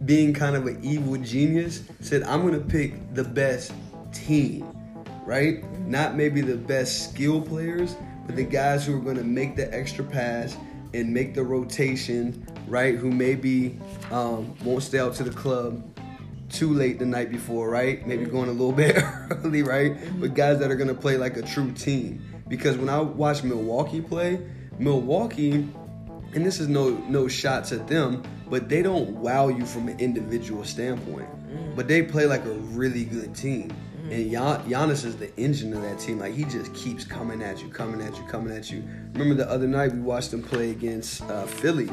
[0.07, 3.71] being kind of an evil genius, said, "I'm gonna pick the best
[4.11, 4.65] team."
[5.27, 5.61] right?
[5.81, 9.71] Not maybe the best skill players, but the guys who are going to make the
[9.73, 10.57] extra pass
[10.93, 12.95] and make the rotation, right?
[12.95, 13.77] Who maybe
[14.09, 15.83] um, won't stay out to the club
[16.49, 18.07] too late the night before, right?
[18.07, 18.95] Maybe going a little bit
[19.29, 19.97] early, right?
[20.19, 22.23] But guys that are going to play like a true team.
[22.47, 24.39] Because when I watch Milwaukee play,
[24.79, 25.67] Milwaukee
[26.33, 29.99] and this is no no shots at them, but they don't wow you from an
[29.99, 31.27] individual standpoint.
[31.75, 33.71] But they play like a really good team.
[34.09, 36.19] And Gian- Giannis is the engine of that team.
[36.19, 38.83] Like he just keeps coming at you, coming at you, coming at you.
[39.13, 41.89] Remember the other night we watched him play against uh, Philly,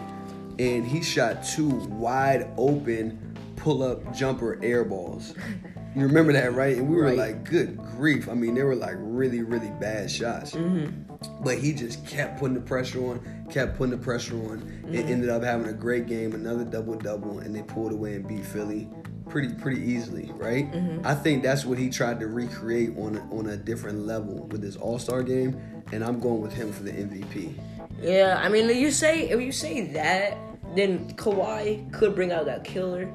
[0.59, 5.35] and he shot two wide open pull up jumper air balls.
[5.95, 6.77] You remember that, right?
[6.77, 7.19] And we were Right.
[7.19, 8.29] like, good grief.
[8.29, 10.53] I mean, they were like really, really bad shots.
[10.53, 11.43] Mm-hmm.
[11.43, 14.63] But he just kept putting the pressure on, kept putting the pressure on.
[14.89, 15.09] It mm-hmm.
[15.09, 18.45] ended up having a great game, another double double, and they pulled away and beat
[18.45, 18.89] Philly
[19.29, 20.71] pretty pretty easily, right?
[20.71, 21.07] Mm-hmm.
[21.07, 24.63] I think that's what he tried to recreate on a, on a different level with
[24.63, 25.61] his All Star game,
[25.93, 27.55] and I'm going with him for the MVP.
[28.03, 30.37] Yeah, I mean, you say if you say that,
[30.75, 33.09] then Kawhi could bring out that killer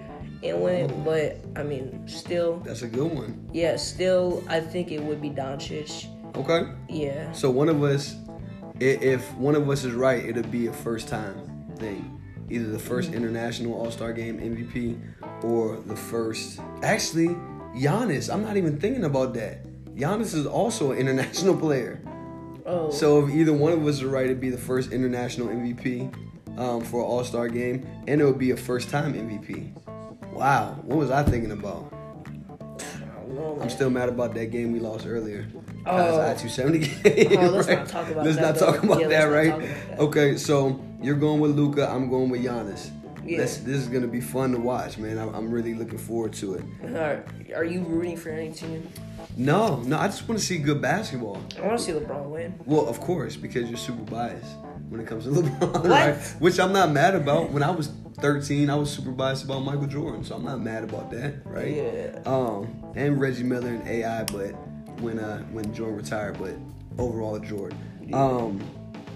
[0.44, 1.04] and win.
[1.04, 3.50] But I mean, still, That's a good one.
[3.54, 6.08] yeah, still, I think it would be Doncic.
[6.36, 6.72] Okay.
[6.88, 8.16] Yeah, So one of us,
[8.80, 11.36] if one of us is right, it'll be a first time
[11.78, 12.16] thing.
[12.52, 15.00] Either the first international All Star Game MVP
[15.44, 16.60] or the first.
[16.84, 17.30] Actually,
[17.76, 18.34] Giannis.
[18.34, 19.66] I'm not even thinking about that.
[19.96, 22.02] Giannis is also an international player.
[22.66, 26.14] Oh, So if either one of us is right, it'd be the first international MVP
[26.60, 29.74] um, for an All Star game, and it would be a first time MVP.
[30.32, 31.92] Wow, what was I thinking about?
[31.92, 35.48] I don't know, I'm still mad about that game we lost earlier.
[35.86, 36.22] Oh.
[36.22, 37.38] I two seventy game.
[37.40, 37.80] Oh, let's right?
[37.80, 39.50] not talk about Let's that, not talk about Yeah, that, right?
[39.52, 40.00] talk about that.
[40.00, 41.90] Okay, so you're going with Luka.
[41.90, 42.92] I'm going with Giannis.
[43.26, 43.38] Yeah.
[43.38, 45.18] This, this is gonna be fun to watch, man.
[45.18, 46.64] I'm, I'm really looking forward to it.
[46.96, 47.24] Are,
[47.56, 48.88] are you rooting for any team?
[49.38, 51.42] No, no, I just want to see good basketball.
[51.58, 52.60] I want to see LeBron win.
[52.66, 54.56] Well, of course, because you're super biased
[54.90, 56.16] when it comes to LeBron, right?
[56.40, 57.52] Which I'm not mad about.
[57.52, 57.90] When I was
[58.22, 61.76] 13, I was super biased about Michael Jordan, so I'm not mad about that, right?
[61.76, 62.20] Yeah.
[62.26, 64.52] Um, and Reggie Miller and AI, but
[65.02, 66.56] when uh when Jordan retired, but
[66.98, 67.78] overall Jordan.
[68.14, 68.62] Um,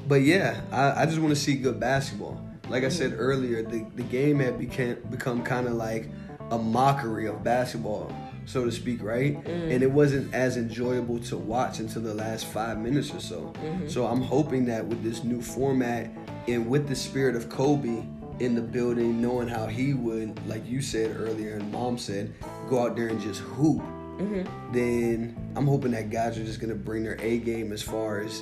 [0.07, 2.41] but yeah, I, I just want to see good basketball.
[2.69, 6.09] Like I said earlier, the, the game had became become kind of like
[6.51, 9.35] a mockery of basketball, so to speak, right?
[9.45, 13.53] And it wasn't as enjoyable to watch until the last five minutes or so.
[13.87, 16.09] So I'm hoping that with this new format
[16.47, 18.03] and with the spirit of Kobe
[18.39, 22.33] in the building, knowing how he would, like you said earlier and mom said,
[22.69, 24.73] go out there and just hoop, mm-hmm.
[24.73, 28.41] then I'm hoping that guys are just gonna bring their A game as far as,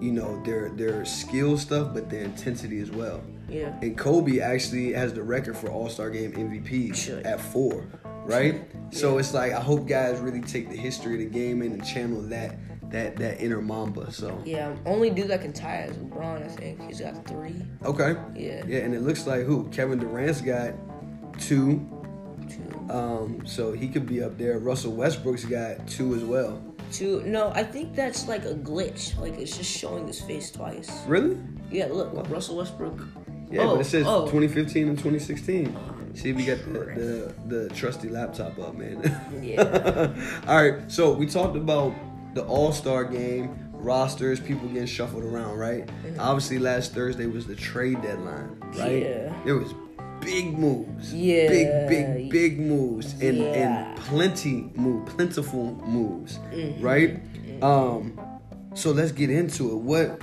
[0.00, 3.22] you know, their their skill stuff, but their intensity as well.
[3.48, 3.76] Yeah.
[3.82, 7.84] And Kobe actually has the record for All Star Game MVP at four,
[8.24, 8.62] right?
[8.92, 11.84] So it's like I hope guys really take the history of the game in and
[11.84, 12.56] channel that
[12.90, 14.12] that that inner Mamba.
[14.12, 16.44] So Yeah, only dude that can tie is LeBron.
[16.44, 17.62] I think he's got three.
[17.84, 18.64] okay, Yeah.
[18.66, 20.74] yeah, and it looks like who Kevin Durant's got
[21.38, 21.86] two.
[22.48, 22.92] Two.
[22.92, 24.58] Um, so he could be up there.
[24.58, 26.60] Russell Westbrook's got two as well.
[26.90, 27.22] Two.
[27.24, 29.16] No, I think that's like a glitch.
[29.18, 30.90] Like it's just showing his face twice.
[31.06, 31.38] Really?
[31.70, 33.00] Yeah, look, Russell Westbrook.
[33.50, 34.22] Yeah, oh, but it says oh.
[34.22, 35.76] 2015 and 2016.
[36.14, 39.00] See, we got the, the, the trusty laptop up, man.
[39.40, 40.12] Yeah.
[40.48, 41.94] All right, so we talked about
[42.34, 45.88] the All Star game, rosters, people getting shuffled around, right?
[46.18, 49.02] Obviously, last Thursday was the trade deadline, right?
[49.02, 49.34] Yeah.
[49.44, 49.72] There was
[50.20, 51.14] big moves.
[51.14, 51.48] Yeah.
[51.48, 53.44] Big, big, big moves, and Yeah.
[53.92, 56.82] and plenty move, plentiful moves, Mm-hmm.
[56.84, 57.20] right?
[57.62, 58.18] Um,
[58.74, 59.76] so let's get into it.
[59.76, 60.20] What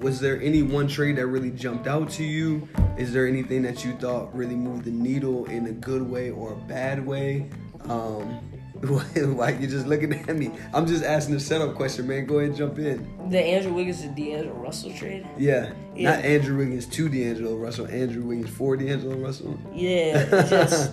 [0.00, 2.68] was there any one trade that really jumped out to you?
[2.98, 6.52] Is there anything that you thought really moved the needle in a good way or
[6.52, 7.48] a bad way?
[7.88, 8.40] Um,
[9.36, 10.50] why you just looking at me?
[10.74, 12.26] I'm just asking a setup question, man.
[12.26, 13.28] Go ahead and jump in.
[13.30, 15.26] The Andrew Wiggins and D'Angelo Russell trade.
[15.38, 16.16] Yeah, Yeah.
[16.16, 17.86] not Andrew Wiggins to D'Angelo Russell.
[17.86, 19.56] Andrew Wiggins for D'Angelo Russell.
[19.72, 20.92] Yeah, just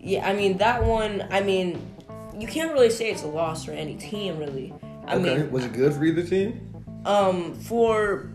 [0.00, 0.28] yeah.
[0.28, 1.26] I mean that one.
[1.30, 1.80] I mean,
[2.36, 4.74] you can't really say it's a loss for any team, really.
[5.06, 6.64] I okay, mean, was it good for either team?
[7.06, 8.30] um, for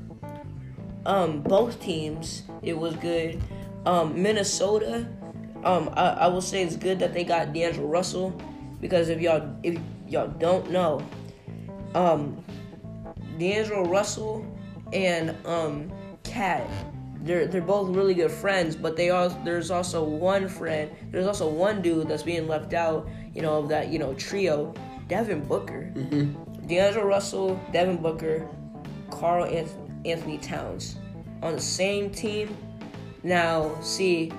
[1.05, 3.41] um both teams, it was good.
[3.85, 5.05] Um, Minnesota,
[5.65, 8.33] um, I, I will say it's good that they got D'Angelo Russell
[8.83, 11.01] because if y'all if y'all don't know,
[11.95, 12.43] um,
[13.39, 14.45] D'Angelo Russell
[14.91, 15.89] and um
[16.25, 16.67] KAT,
[17.21, 21.47] they're they're both really good friends, but they are there's also one friend, there's also
[21.47, 24.73] one dude that's being left out, you know, of that you know trio,
[25.07, 25.85] Devin Booker,
[26.67, 28.45] D'Angelo Russell, Devin Booker,
[29.09, 30.97] Karl Anth- Anthony Towns
[31.41, 32.55] on the same team.
[33.23, 34.33] Now, see,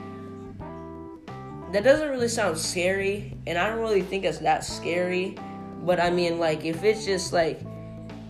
[1.74, 5.37] that doesn't really sound scary, and I don't really think it's that scary.
[5.82, 7.60] But I mean, like, if it's just like,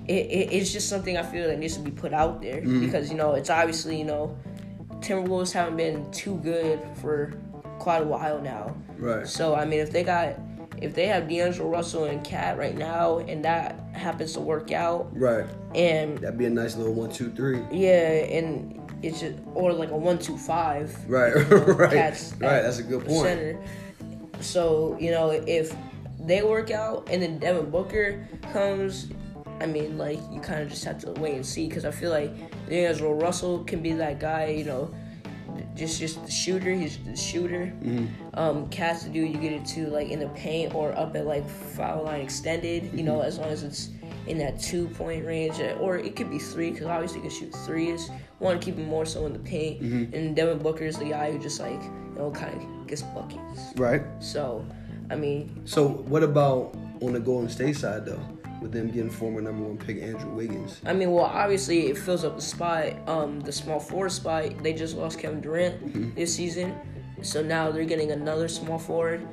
[0.09, 2.81] it, it, it's just something I feel that needs to be put out there mm.
[2.81, 4.37] because you know it's obviously you know
[5.01, 7.35] Timberwolves haven't been too good for
[7.79, 8.75] quite a while now.
[8.97, 9.27] Right.
[9.27, 10.37] So I mean, if they got
[10.81, 15.09] if they have D'Angelo Russell and KAT right now, and that happens to work out,
[15.13, 15.47] Right.
[15.75, 17.61] and That'd be a nice little one, two, three.
[17.71, 20.97] yeah, and it's just or like a one two five.
[21.09, 22.63] Right, you know, right, cats right.
[22.63, 23.23] That's a good the point.
[23.23, 23.65] Center.
[24.41, 25.75] So you know if
[26.21, 29.09] they work out and then Devin Booker comes,
[29.61, 32.11] I mean like you kind of just have to wait and see because I feel
[32.11, 32.33] like
[32.69, 34.47] D'Angelo Russell can be that guy.
[34.49, 34.95] You know,
[35.75, 36.73] just just the shooter.
[36.73, 37.73] He's the shooter.
[37.83, 38.07] Mm-hmm.
[38.35, 41.27] Um, cats to do you get it to like in the paint or up at
[41.27, 42.91] like foul line extended.
[42.95, 43.91] You know, as long as it's
[44.27, 47.55] in that two point range, or it could be three because obviously you can shoot
[47.67, 48.11] threes.
[48.41, 51.33] Want to keep him more so in the paint, and Devin Booker is the guy
[51.33, 53.73] who just like you know kind of gets buckets.
[53.77, 54.03] Right.
[54.21, 54.65] So,
[55.11, 58.21] I mean, So what about on the Golden State side though,
[58.61, 60.81] with them getting former number one pick Andrew Wiggins?
[60.85, 64.63] I mean, well, obviously it fills up the spot, um, the small forward spot.
[64.63, 66.75] They just lost Kevin Durant this season,
[67.23, 69.27] so now they're getting another small forward,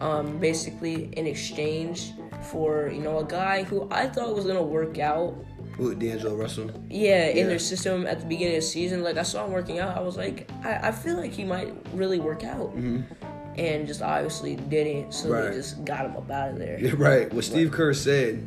[0.00, 2.12] um, basically in exchange
[2.50, 5.34] for you know a guy who I thought was gonna work out.
[5.78, 6.70] Who, D'Angelo Russell.
[6.90, 9.78] Yeah, in their system at the beginning of the season, like I saw him working
[9.78, 14.02] out, I was like, I, I feel like he might really work out, and just
[14.02, 15.12] obviously didn't.
[15.12, 15.50] So Right.
[15.50, 16.78] they just got him up out of there.
[16.80, 17.32] Yeah, right.
[17.32, 18.46] What Steve Kerr said,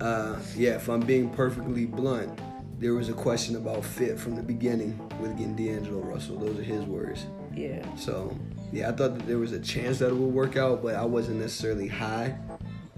[0.00, 2.38] uh, yeah, if I'm being perfectly blunt,
[2.78, 6.38] there was a question about fit from the beginning with getting D'Angelo Russell.
[6.38, 7.24] Those are his words.
[7.54, 7.82] Yeah.
[7.96, 8.36] So,
[8.70, 11.06] yeah, I thought that there was a chance that it would work out, but I
[11.06, 12.36] wasn't necessarily high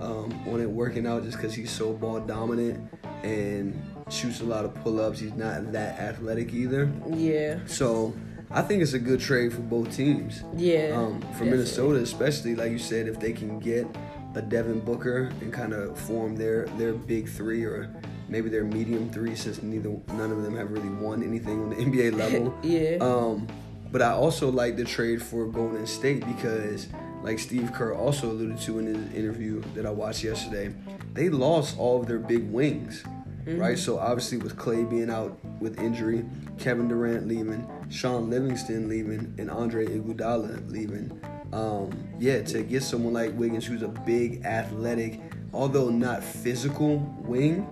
[0.00, 2.88] um, on it working out just because he's so ball dominant
[3.22, 3.80] and
[4.10, 5.18] shoots a lot of pull ups.
[5.20, 6.90] He's not that athletic either.
[7.08, 7.58] Yeah.
[7.66, 8.14] So,
[8.50, 10.42] I think it's a good trade for both teams.
[10.56, 10.94] Yeah.
[10.96, 11.50] Um, for definitely.
[11.50, 13.86] Minnesota, especially like you said, if they can get
[14.34, 17.90] a Devin Booker and kind of form their their big three or
[18.28, 21.76] maybe their medium three, since neither none of them have really won anything on the
[21.84, 22.56] NBA level.
[22.62, 22.98] Yeah.
[23.00, 23.46] Um,
[23.90, 26.88] but I also like the trade for Golden State because,
[27.22, 30.74] like Steve Kerr also alluded to in his interview that I watched yesterday,
[31.12, 33.02] they lost all of their big wings,
[33.46, 33.78] right?
[33.78, 36.24] So obviously with Clay being out with injury,
[36.58, 41.20] Kevin Durant leaving, Shaun Livingston leaving, and Andre Iguodala leaving.
[41.52, 45.20] Um, yeah, to get someone like Wiggins, who's a big, athletic,
[45.52, 47.66] although not physical wing,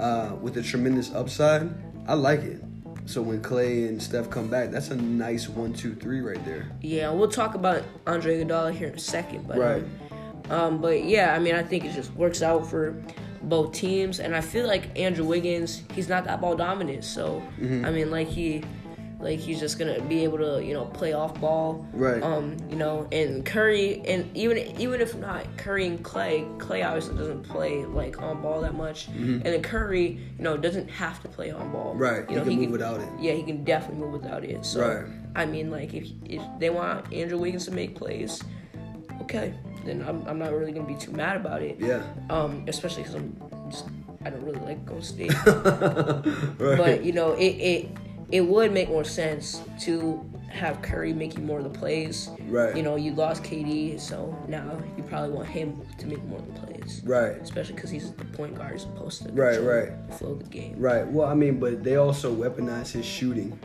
[0.00, 1.70] uh, with a tremendous upside,
[2.06, 2.62] I like it.
[3.08, 6.70] So when Clay and Steph come back, that's a nice one, two, three right there.
[6.82, 9.82] Yeah, we'll talk about Andre Iguodala here in a second, but Right.
[10.50, 12.94] um, but yeah, I mean, I think it just works out for
[13.40, 17.86] both teams, and I feel like Andrew Wiggins, he's not that ball dominant, so Mm-hmm.
[17.86, 18.62] I mean, like he,
[19.20, 22.22] like he's just gonna be able to you know play off ball, Right.
[22.22, 27.16] Um, you know, and Curry, and even even if not Curry and Clay, Clay obviously
[27.16, 31.28] doesn't play like on ball that much, and then Curry, you know, doesn't have to
[31.28, 32.02] play on ball, Mm-hmm.
[32.02, 33.08] Right, You know, he can move without it.
[33.20, 34.64] Yeah, he can definitely move without it.
[34.64, 35.12] So Right.
[35.34, 38.42] I mean, like if if they want Andrew Wiggins to make plays,
[39.22, 39.52] okay,
[39.84, 41.76] then I'm, I'm not really gonna be too mad about it.
[41.80, 42.02] Yeah.
[42.30, 43.36] Um, especially because I'm
[43.70, 43.86] just
[44.24, 46.76] I don't really like Golden State, right.
[46.78, 47.88] but you know it it
[48.30, 52.30] it would make more sense to have Curry making more of the plays.
[52.48, 52.74] Right.
[52.76, 56.46] You know, you lost KD, so now you probably want him to make more of
[56.46, 57.02] the plays.
[57.04, 57.32] right.
[57.40, 59.92] Especially because he's the point guard, he's supposed to Right, right.
[60.18, 60.74] flow the game.
[60.78, 61.06] Right.
[61.06, 63.58] Well, I mean, but they also weaponize his shooting,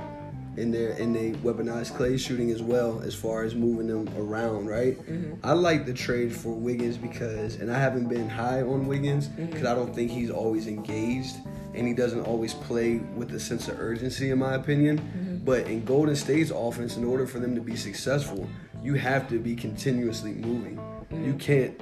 [0.57, 4.67] and they and they weaponize Clay's shooting as well, as far as moving them around.
[4.67, 4.97] Right.
[4.97, 5.45] Mm-hmm.
[5.45, 9.47] I like the trade for Wiggins because, and I haven't been high on Wiggins mm-hmm.
[9.47, 11.37] because I don't think he's always engaged,
[11.73, 14.99] and he doesn't always play with a sense of urgency, in my opinion.
[14.99, 15.37] Mm-hmm.
[15.45, 18.47] But in Golden State's offense, in order for them to be successful,
[18.81, 20.79] you have to be continuously moving.
[21.11, 21.79] You can't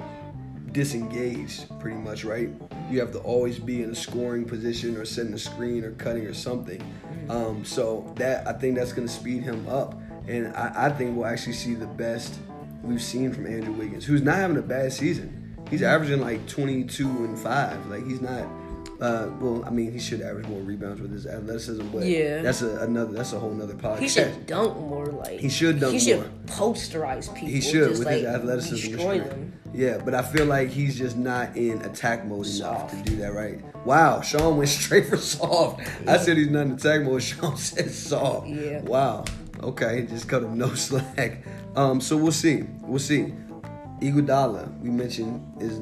[0.72, 2.50] disengage pretty much, right?
[2.90, 6.26] You have to always be in a scoring position or setting a screen or cutting
[6.26, 6.82] or something.
[7.28, 11.16] Um, so that I think that's going to speed him up, and I, I think
[11.16, 12.38] we'll actually see the best
[12.82, 15.56] we've seen from Andrew Wiggins, who's not having a bad season.
[15.70, 17.86] He's averaging like 22 and five.
[17.86, 18.46] Like he's not.
[19.00, 22.42] Uh, well, I mean, he should average more rebounds with his athleticism, but Yeah.
[22.42, 23.12] that's a, another.
[23.12, 23.98] That's a whole nother podcast.
[23.98, 26.28] He should dunk more, like He should dunk He should more.
[26.46, 27.48] posterize people.
[27.48, 28.92] He should just, with like, his athleticism.
[28.92, 29.52] Destroy them.
[29.74, 33.04] Yeah, but I feel like he's just not in attack mode enough Soft.
[33.04, 33.58] to do that right.
[33.86, 35.80] Wow, Shaun went straight for soft.
[36.06, 37.22] I said he's not in attack mode.
[37.22, 38.46] Shaun said soft.
[38.48, 38.82] Yeah.
[38.82, 39.24] Wow.
[39.62, 41.44] Okay, just cut him no slack.
[41.74, 42.64] Um, so we'll see.
[42.82, 43.32] We'll see.
[44.00, 45.78] Iguodala, we mentioned, is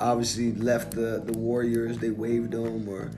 [0.00, 1.98] obviously left the the Warriors.
[1.98, 3.10] They waived him or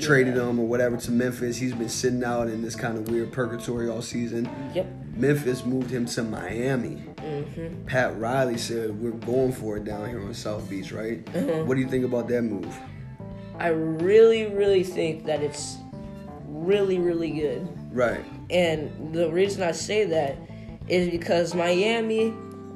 [0.00, 1.56] traded him or whatever to Memphis.
[1.56, 4.48] He's been sitting out in this kind of weird purgatory all season.
[4.74, 4.86] Yep.
[5.16, 7.04] Memphis moved him to Miami.
[7.16, 7.86] Mm-hmm.
[7.86, 11.24] Pat Riley said we're going for it down here on South Beach, right?
[11.26, 11.68] Mm-hmm.
[11.68, 12.76] What do you think about that move?
[13.58, 15.76] I really, really think that it's
[16.46, 17.68] really, really good.
[17.92, 18.24] Right.
[18.50, 20.36] And the reason I say that
[20.88, 22.34] is because Miami,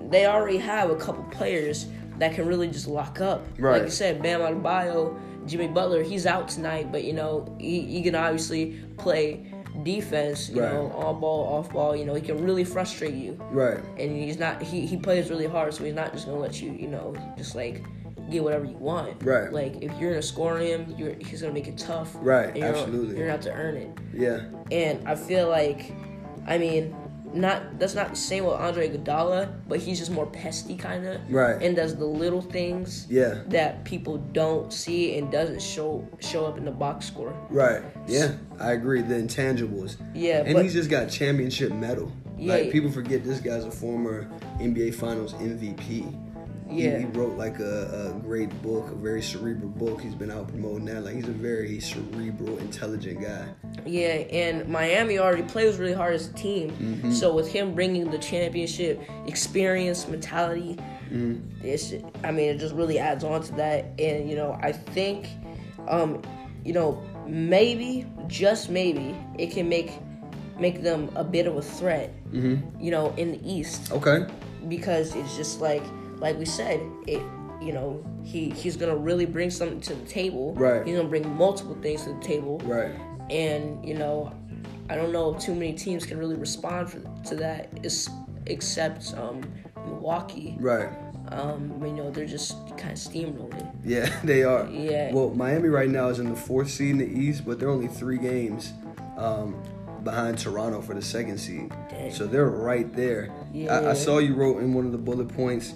[0.08, 1.86] they already have a couple players
[2.18, 3.46] that can really just lock up.
[3.58, 3.72] Right.
[3.78, 8.02] Like you said, Bam Adebayo, Jimmy Butler, he's out tonight, but you know he, he
[8.02, 9.52] can obviously play
[9.84, 10.72] defense, you Right.
[10.72, 13.38] know, on ball, off ball, you know, he can really frustrate you.
[13.50, 13.78] Right.
[13.98, 16.72] And he's not he, he plays really hard, so he's not just gonna let you,
[16.72, 17.82] you know, just like
[18.30, 19.22] get whatever you want.
[19.22, 19.52] Right.
[19.52, 22.10] Like if you're gonna score him, you're he's gonna make it tough.
[22.16, 23.16] Right, you're gonna- absolutely.
[23.16, 23.90] You're gonna have to earn it.
[24.12, 24.40] Yeah.
[24.70, 25.92] And I feel like,
[26.46, 26.94] I mean,
[27.34, 31.20] not that's not the same with Andre Iguodala, but he's just more pesty kind of.
[31.30, 31.60] Right.
[31.62, 33.06] And does the little things.
[33.08, 33.42] Yeah.
[33.48, 37.34] That people don't see and doesn't show show up in the box score.
[37.50, 37.82] Right.
[38.06, 38.32] Yeah.
[38.58, 39.02] I agree.
[39.02, 39.96] The intangibles.
[40.14, 42.12] Yeah, And but he's just got championship medal.
[42.36, 42.54] Yeah.
[42.54, 46.27] Like people forget this guy's a former NBA Finals MVP.
[46.70, 46.98] He- Yeah.
[46.98, 50.00] He, wrote like a, a great book, a very cerebral book.
[50.02, 51.04] He's been out promoting that.
[51.04, 53.46] Like he's a very cerebral, intelligent guy.
[53.86, 54.08] yeah,
[54.42, 56.70] and Miami already plays really hard as a team.
[56.72, 57.12] Mm-hmm.
[57.12, 60.76] So with him bringing the championship experience, mentality,
[61.08, 61.66] Mm-hmm.
[61.66, 63.86] it's I mean it just really adds on to that.
[63.98, 65.26] And you know I think,
[65.88, 66.20] um,
[66.66, 69.90] you know maybe just maybe it can make
[70.58, 72.12] make them a bit of a threat.
[72.30, 72.78] Mm-hmm.
[72.78, 73.90] You know in the East.
[73.90, 74.26] Okay.
[74.68, 75.82] because it's just like
[76.18, 77.22] like we said it
[77.60, 80.86] you know he he's gonna really bring something to the table Right.
[80.86, 82.92] he's gonna bring multiple things to the table Right.
[83.30, 84.32] and you know
[84.90, 88.08] i don't know if too many teams can really respond for, to that is,
[88.46, 89.42] except um
[89.86, 90.88] milwaukee Right.
[91.32, 94.68] um you know they're just kind of steamrolling Yeah, they are.
[94.68, 95.12] Yeah.
[95.14, 97.86] Well, Miami right now is in the fourth seed in the East, but they're only
[97.88, 98.72] three games
[99.16, 99.54] um,
[100.04, 101.72] behind Toronto for the second seed.
[101.88, 102.12] Dang.
[102.12, 103.30] So they're right there.
[103.30, 103.88] I, Yeah.
[103.90, 105.74] I saw you wrote in one of the bullet points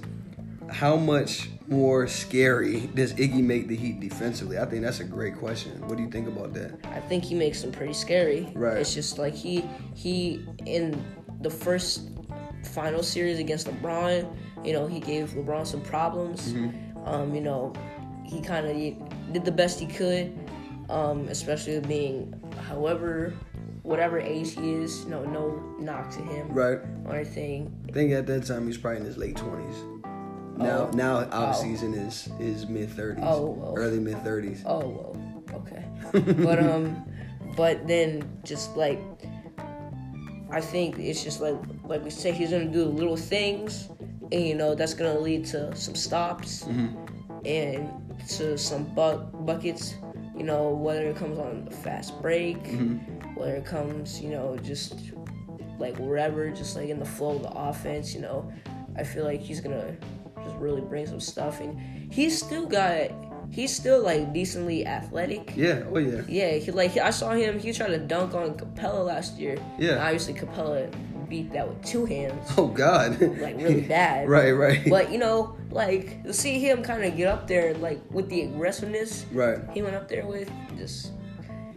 [0.73, 4.59] how much more scary does Iggy make the Heat defensively?
[4.59, 5.81] I think that's a great question.
[5.87, 6.79] What do you think about that?
[6.85, 8.51] I think he makes them pretty scary.
[8.55, 8.79] Right.
[8.79, 9.65] It's just like he
[9.95, 11.05] he in
[11.41, 12.09] the first
[12.73, 16.53] final series against LeBron, you know, he gave LeBron some problems.
[16.53, 17.07] Mm-hmm.
[17.07, 17.73] Um, you know,
[18.25, 20.33] he kind of did the best he could,
[20.89, 22.33] um, especially being,
[22.69, 23.35] however,
[23.83, 25.03] whatever age he is.
[25.05, 26.79] You know, no knock to him Right.
[27.05, 27.73] or anything.
[27.89, 29.77] I think at that time he's probably in his late twenties.
[30.57, 30.91] Now, Oh.
[30.95, 31.53] now oh.
[31.53, 33.75] season is his mid thirties, Oh, well.
[33.77, 34.63] early mid thirties.
[34.67, 35.17] Oh well,
[35.55, 35.85] okay.
[36.45, 37.03] but um,
[37.57, 39.01] but then just like
[40.51, 43.89] I think it's just like like we say he's gonna do the little things,
[44.31, 46.67] and you know that's gonna lead to some stops
[47.45, 47.89] and
[48.29, 49.95] to some bu- buckets.
[50.37, 52.59] You know whether it comes on the fast break,
[53.35, 54.95] whether it comes you know just
[55.79, 58.15] like wherever, just like in the flow of the offense.
[58.15, 58.53] You know,
[58.97, 59.97] I feel like he's gonna
[60.45, 61.79] just really bring some stuff, and
[62.13, 63.11] he's still got.
[63.51, 65.53] He's still like decently athletic.
[65.57, 65.83] Yeah.
[65.93, 66.23] Oh yeah.
[66.27, 67.59] Yeah, he like I saw him.
[67.59, 69.59] He tried to dunk on Capela last year.
[69.79, 70.03] Yeah.
[70.03, 70.91] Obviously Capela
[71.29, 73.21] beat that with two hands, Oh God.
[73.41, 74.27] like really bad.
[74.29, 74.53] right.
[74.53, 74.89] Right.
[74.89, 78.43] But you know, like to see him kind of get up there, like with the
[78.43, 79.59] aggressiveness right.
[79.75, 81.13] he went up there with, just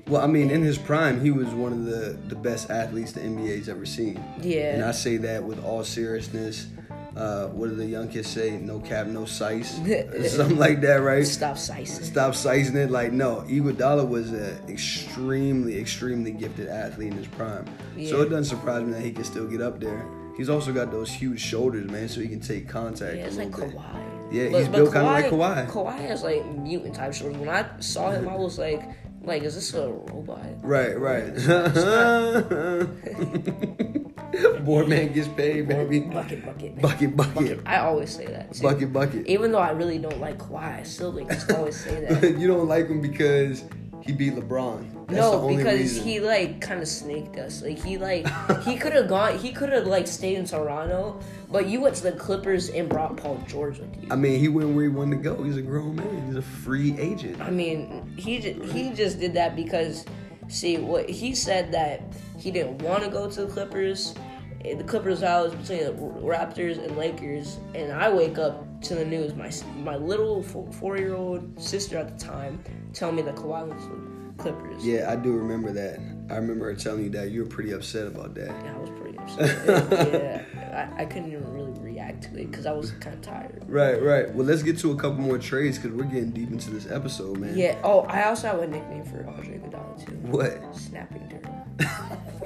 [0.08, 3.20] Well, I mean, in his prime, he was one of the, the best athletes the
[3.22, 4.24] NBA's ever seen.
[4.42, 4.76] yeah.
[4.76, 6.68] And I say that with all seriousness.
[7.16, 8.58] Uh, what do the young kids say?
[8.58, 9.70] No cap, no size.
[10.36, 11.26] Something like that, right?
[11.26, 12.04] Stop sicing.
[12.04, 12.92] Stop sizing it.
[12.92, 17.66] Like, no, Iguodala was an extremely, extremely gifted athlete in his prime.
[18.06, 20.06] So it doesn't surprise me that he can still get up there.
[20.36, 23.16] He's also got those huge shoulders, man, so he can take contact.
[23.16, 23.72] Yeah, it's like bit.
[23.72, 24.34] Kawhi.
[24.34, 25.68] Yeah, he's built kinda like Kawhi.
[25.68, 27.38] Kawhi has like mutant type shoulders.
[27.38, 28.84] When I saw him, I was like,
[29.26, 30.46] like, is this a robot?
[30.62, 31.34] Right, right.
[34.66, 36.00] Board man gets paid, baby.
[36.02, 37.60] Bucket, bucket, Bucket, bucket.
[37.66, 38.54] I always say that.
[38.54, 38.64] Too.
[38.64, 39.28] Bucket, bucket.
[39.28, 42.24] Even though I really don't like Kawhi, I still like just always say that.
[42.40, 43.64] you don't like him because
[44.02, 44.92] he beat LeBron.
[45.08, 46.04] That's no, because reason.
[46.04, 47.62] he like kind of snaked us.
[47.62, 48.28] Like he like
[48.64, 49.38] he could have gone.
[49.38, 51.20] He could have like stayed in Toronto,
[51.52, 54.08] but you went to the Clippers and brought Paul George with you.
[54.10, 55.44] I mean, he went where he wanted to go.
[55.44, 56.26] He's a grown man.
[56.28, 57.40] He's a free agent.
[57.40, 60.06] I mean, he ju- he just did that because,
[60.48, 62.02] see, what he said that
[62.40, 64.16] he didn't want to go to the Clippers.
[64.64, 65.92] The Clippers was between the
[66.22, 69.36] Raptors and Lakers, and I wake up to the news.
[69.36, 69.52] My
[69.84, 74.86] my little four year old sister at the time telling me that Kawhi the Clippers.
[74.86, 76.00] Yeah, I do remember that.
[76.30, 78.48] I remember her telling you that you were pretty upset about that.
[78.48, 80.14] Yeah, I was pretty upset.
[80.54, 83.64] yeah, I, I couldn't even really react to it because I was kind of tired.
[83.68, 84.34] Right, right.
[84.34, 87.38] Well, let's get to a couple more trades because we're getting deep into this episode,
[87.38, 87.58] man.
[87.58, 87.80] Yeah.
[87.84, 90.16] Oh, I also have a nickname for Andre Iguodala too.
[90.28, 90.76] What?
[90.76, 91.52] Snapping turtle.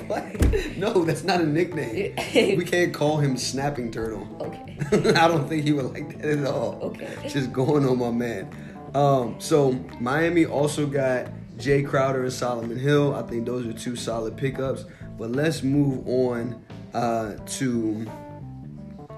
[0.08, 0.78] what?
[0.78, 2.16] No, that's not a nickname.
[2.34, 4.28] we can't call him Snapping Turtle.
[4.42, 4.78] Okay.
[5.16, 6.80] I don't think he would like that at all.
[6.82, 7.16] Okay.
[7.28, 8.50] Just going on my man.
[8.96, 11.28] Um, so Miami also got
[11.60, 13.14] Jae Crowder and Solomon Hill.
[13.14, 14.86] I think those are two solid pickups.
[15.18, 18.10] But let's move on uh, to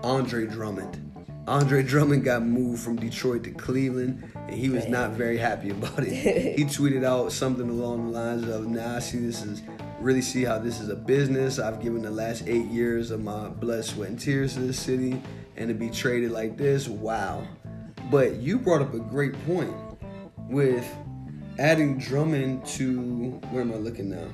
[0.03, 1.07] Andre Drummond.
[1.47, 5.99] Andre Drummond got moved from Detroit to Cleveland, and he was not very happy about
[5.99, 6.11] it.
[6.57, 9.61] he tweeted out something along the lines of, "Now I see this is
[9.99, 11.59] really see how this is a business.
[11.59, 15.21] I've given the last eight years of my blood, sweat, and tears to this city,
[15.57, 17.47] and to be traded like this, wow."
[18.09, 19.73] But you brought up a great point
[20.49, 20.85] with
[21.59, 24.27] adding Drummond to where am I looking now?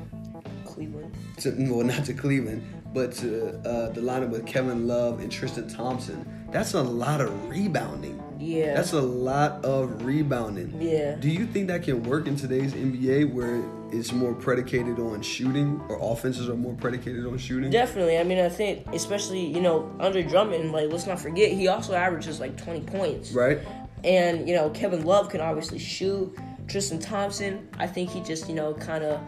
[0.66, 1.14] Cleveland.
[1.40, 2.64] To, well, not to Cleveland,
[2.94, 6.26] but to uh, the lineup with Kevin Love and Tristan Thompson.
[6.52, 8.22] That's a lot of rebounding.
[8.40, 8.76] Yeah.
[8.76, 10.80] That's a lot of rebounding.
[10.82, 11.16] Yeah.
[11.16, 15.82] Do you think that can work in today's NBA where it's more predicated on shooting
[15.90, 17.70] or offenses are more predicated on shooting?
[17.70, 18.18] Definitely.
[18.18, 21.94] I mean, I think, especially, you know, Andre Drummond, like, let's not forget, he also
[21.94, 23.32] averages like 20 points.
[23.32, 23.60] Right?
[24.04, 26.38] And, you know, Kevin Love can obviously shoot.
[26.68, 29.20] Tristan Thompson, I think he just, you know, kind of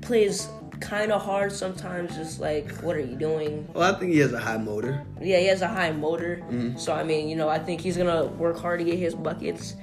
[0.00, 0.48] plays
[0.80, 2.14] kind of hard sometimes.
[2.14, 3.68] Just like, what are you doing?
[3.74, 5.04] Well, I think he has a high motor.
[5.20, 6.42] Yeah, he has a high motor.
[6.76, 9.14] So, I mean, you know, I think he's going to work hard to get his
[9.14, 9.76] buckets.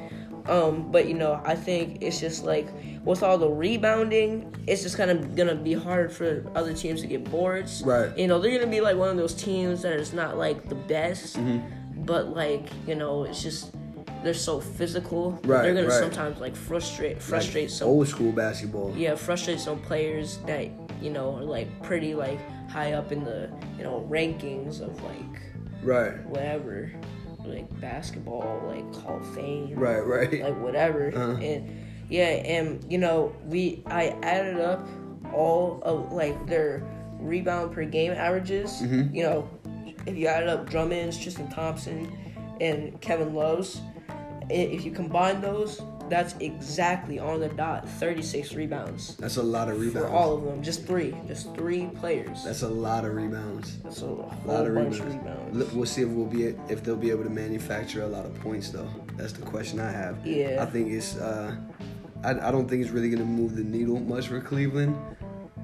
[0.47, 2.67] Um, but, you know, I think it's just like
[3.03, 7.01] with all the rebounding, it's just kind of going to be hard for other teams
[7.01, 7.83] to get boards.
[7.85, 8.17] Right.
[8.17, 10.67] You know, they're going to be like one of those teams that is not like
[10.67, 11.37] the best,
[11.95, 13.75] but like, you know, it's just.
[14.23, 15.31] They're so physical.
[15.43, 15.99] Right, They're gonna right.
[15.99, 18.93] sometimes like frustrate frustrate Like some old school basketball.
[18.95, 20.67] yeah, frustrate some players that
[21.01, 25.41] you know are like pretty like high up in the you know rankings of like
[25.83, 26.23] Right.
[26.27, 26.91] whatever,
[27.43, 30.43] like basketball, like Hall of Fame, Right, right.
[30.43, 31.07] like whatever.
[31.07, 31.41] Uh-huh.
[31.41, 34.87] And yeah, and you know we I added up
[35.33, 36.83] all of like their
[37.19, 38.69] rebound per game averages.
[38.81, 39.15] Mm-hmm.
[39.15, 39.49] You know,
[40.05, 42.11] if you added up Drummond's, Tristan Thompson,
[42.59, 43.81] and Kevin Love's,
[44.51, 47.87] if you combine those, that's exactly on the dot.
[47.87, 50.07] Thirty six rebounds That's a lot of rebounds.
[50.09, 50.61] for all of them.
[50.61, 52.43] Just three, just three players.
[52.43, 53.77] That's a lot of rebounds.
[53.77, 54.99] That's a lot of bunch rebounds.
[54.99, 55.73] of rebounds.
[55.73, 58.69] We'll see if we'll be if they'll be able to manufacture a lot of points
[58.69, 58.89] though.
[59.15, 60.25] That's the question I have.
[60.27, 60.61] Yeah.
[60.61, 61.15] I think it's.
[61.15, 61.55] Uh,
[62.23, 64.97] I, I don't think it's really gonna move the needle much for Cleveland.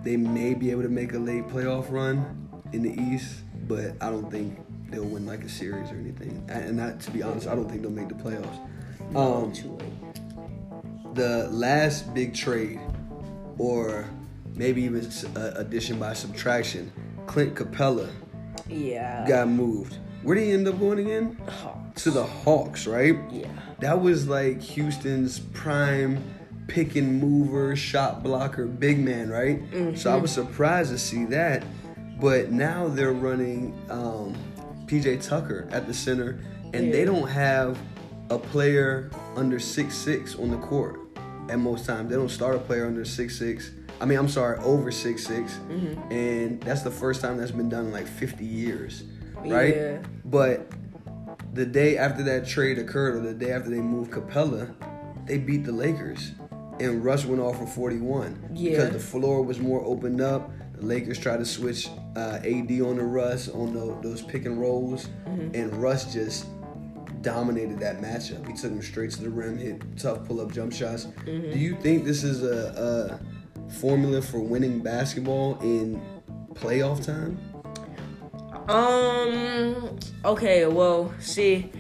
[0.03, 4.09] They may be able to make a late playoff run in the East, but I
[4.09, 4.57] don't think
[4.89, 6.45] they'll win like a series or anything.
[6.47, 8.57] And that, to be honest, I don't think they'll make the playoffs.
[9.15, 9.53] Um,
[11.13, 12.79] the last big trade,
[13.57, 14.05] or
[14.55, 16.91] maybe even addition by subtraction,
[17.25, 18.09] Clint Capela
[18.69, 19.27] Yeah.
[19.27, 19.97] got moved.
[20.23, 21.37] Where did he end up going again?
[21.47, 22.03] Hawks.
[22.03, 23.17] To the Hawks, right?
[23.31, 23.47] Yeah.
[23.79, 26.21] That was like Houston's prime
[26.67, 29.61] pick and mover, shot blocker, big man, right?
[29.97, 31.63] So I was surprised to see that.
[32.19, 34.35] But now they're running um,
[34.87, 36.39] PJ Tucker at the center,
[36.73, 37.77] and they don't have
[38.29, 40.99] a player under six six on the court
[41.49, 42.09] at most times.
[42.09, 43.71] They don't start a player under six six.
[43.99, 45.27] I mean, I'm sorry, over six
[46.11, 49.03] and that's the first time that's been done in like 50 years,
[49.37, 49.75] right?
[49.75, 49.97] Yeah.
[50.25, 50.71] But
[51.53, 54.71] the day after that trade occurred, or the day after they moved Capela,
[55.25, 56.33] they beat the Lakers,
[56.79, 58.71] and Russ went off for 41 Yeah.
[58.71, 60.51] because the floor was more opened up.
[60.75, 64.59] The Lakers tried to switch uh, AD on the Russ on the, those pick and
[64.61, 66.45] rolls, and Russ just
[67.21, 68.45] dominated that matchup.
[68.47, 71.05] He took him straight to the rim, hit tough pull up jump shots.
[71.25, 76.01] Do you think this is a, a formula for winning basketball in
[76.53, 77.37] playoff time?
[78.69, 79.97] Um.
[80.25, 80.65] Okay.
[80.65, 81.71] Well, see,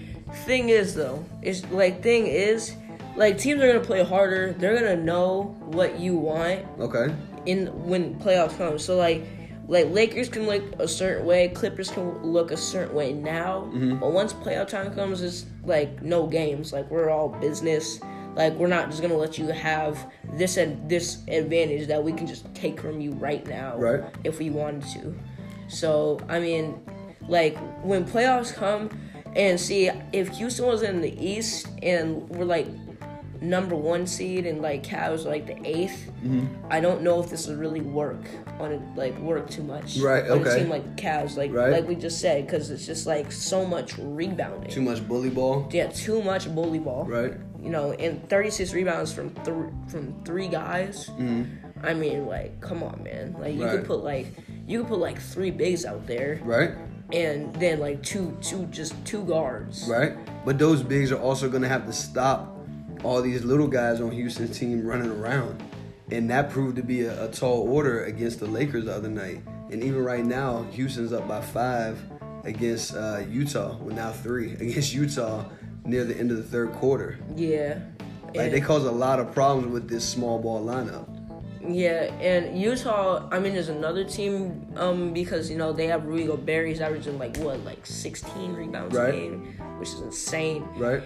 [0.45, 2.73] thing is though, it's like thing is,
[3.15, 4.53] like teams are gonna play harder.
[4.53, 7.13] They're gonna know what you want Okay.
[7.45, 8.79] in when playoffs come.
[8.79, 9.25] So like,
[9.67, 13.69] like Lakers can look a certain way, Clippers can look a certain way now.
[13.73, 13.97] Mm-hmm.
[13.97, 16.71] But once playoff time comes, it's like no games.
[16.71, 17.99] Like we're all business.
[18.35, 22.27] Like we're not just gonna let you have this and this advantage that we can
[22.27, 24.03] just take from you right now, Right.
[24.23, 25.15] If we wanted to.
[25.67, 26.79] So I mean,
[27.27, 28.89] like when playoffs come,
[29.37, 32.67] and see if Houston was in the East and we're like
[33.41, 36.47] number one seed and like Cavs like the 8th Mm-hmm.
[36.71, 38.19] I don't know if this would really work
[38.59, 39.97] on it, like work too much.
[39.97, 40.59] Right, On a okay.
[40.59, 41.71] team like Cavs, like Right.
[41.71, 44.69] like we just said, because it's just like so much rebounding.
[44.71, 45.69] Too much bully ball.
[45.71, 47.05] yeah, too much bully ball.
[47.05, 47.33] Right.
[47.61, 49.55] You know, and 36 rebounds from th-
[49.87, 51.05] from three guys.
[51.07, 51.43] Hmm.
[51.83, 53.35] I mean, like, come on, man.
[53.39, 53.63] Like you Mm-hmm.
[53.65, 53.77] Right.
[53.77, 54.27] could put like
[54.67, 56.71] you could put like three bigs out there, Right.
[57.13, 59.87] and then like two two just two guards.
[59.87, 60.13] Right.
[60.45, 62.56] But those bigs are also to have to stop
[63.03, 65.61] all these little guys on Houston's team running around.
[66.11, 69.41] And that proved to be a, a tall order against the Lakers the other night.
[69.71, 71.99] And even right now, Houston's up by five
[72.45, 73.75] against uh, Utah.
[73.77, 75.43] Well, now three against Utah
[75.85, 77.19] near the end of the third quarter.
[77.35, 77.79] Yeah.
[78.27, 81.13] Like And- they cause a lot of problems with this small ball lineup.
[81.69, 86.25] Yeah, and Utah, I mean, there's another team um, because you know they have Rudy
[86.25, 86.65] Gobert.
[86.69, 89.09] He's averaging like what, like 16 rebounds Right.
[89.09, 90.65] a game, which is insane.
[90.77, 91.03] Right?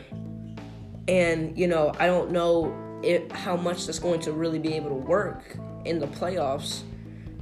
[1.07, 2.73] And you know, I don't know
[3.03, 6.81] it, how much that's going to really be able to work in the playoffs.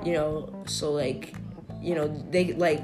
[0.05, 1.33] You know, so like,
[1.81, 2.81] you know, they like,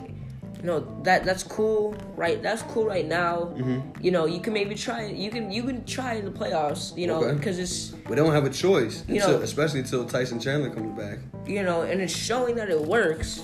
[0.57, 2.41] you know, that that's cool, right?
[2.43, 3.53] That's cool right now.
[3.55, 4.03] Mm-hmm.
[4.03, 5.15] You know, you can maybe try it.
[5.15, 6.95] You can you can try in the playoffs.
[6.97, 7.37] You know, Okay.
[7.37, 10.97] because it's we don't have a choice, You until- know- especially until Tyson Chandler comes
[10.99, 11.19] back.
[11.47, 13.41] you know, and it's showing that it works.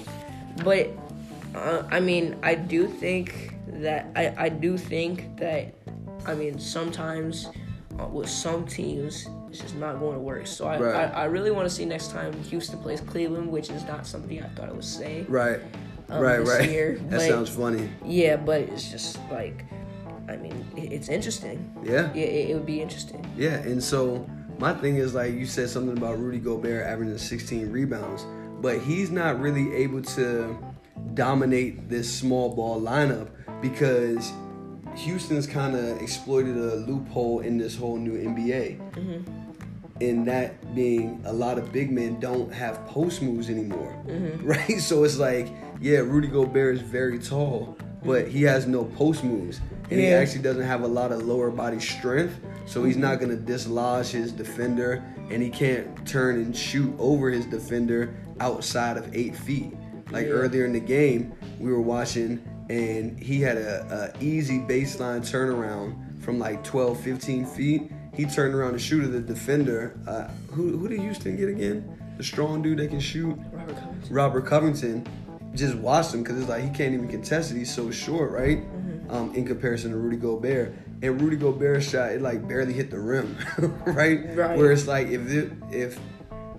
[0.65, 0.89] But
[1.55, 5.73] uh, I mean, I do think that I, I do think that
[6.25, 7.49] I mean sometimes
[7.99, 10.47] uh, with some teams it's just not going to work.
[10.47, 10.95] So I Right.
[11.13, 14.41] I, I really want to see next time Houston plays Cleveland, which is not something
[14.41, 15.25] I thought I would say.
[15.27, 15.59] Right.
[16.09, 16.69] Um, right, this right.
[16.69, 17.89] year, that but- sounds funny.
[18.05, 19.65] Yeah, but it's just like
[20.29, 21.73] I mean it, it's interesting.
[21.83, 22.11] Yeah.
[22.13, 23.25] Yeah, it, it would be interesting.
[23.37, 27.71] Yeah, and so my thing is like you said something about Rudy Gobert averaging 16
[27.71, 28.25] rebounds,
[28.61, 30.57] but he's not really able to
[31.13, 33.29] dominate this small ball lineup
[33.61, 34.31] because
[34.95, 38.79] Houston's kind of exploited a loophole in this whole new NBA.
[38.91, 40.03] Mm-hmm.
[40.03, 44.45] And that being a lot of big men don't have post moves anymore, mm-hmm.
[44.47, 44.79] right?
[44.79, 45.47] So it's like,
[45.79, 48.07] yeah, Rudy Gobert is very tall, mm-hmm.
[48.09, 49.61] but he has no post moves,
[49.91, 52.39] and he actually doesn't have a lot of lower body strength.
[52.65, 57.45] So he's not gonna dislodge his defender, and he can't turn and shoot over his
[57.45, 59.73] defender outside of eight feet.
[60.11, 60.33] Like Yeah.
[60.33, 66.23] earlier in the game, we were watching, and he had a, a easy baseline turnaround
[66.23, 67.91] from like 12, 15 feet.
[68.15, 69.99] He turned around to shoot at the defender.
[70.07, 71.97] Uh, who who did Houston get again?
[72.17, 73.37] The strong dude that can shoot.
[73.51, 74.15] Robert Covington.
[74.15, 75.07] Robert Covington
[75.53, 77.57] just watched him because it's like he can't even contest it.
[77.57, 78.59] He's so short, right?
[78.59, 79.11] Mm-hmm.
[79.11, 82.99] Um, in comparison to Rudy Gobert, and Rudy Gobert's shot it like barely hit the
[82.99, 83.37] rim,
[83.85, 84.35] right?
[84.35, 84.57] Right.
[84.57, 85.99] Where it's like if it, if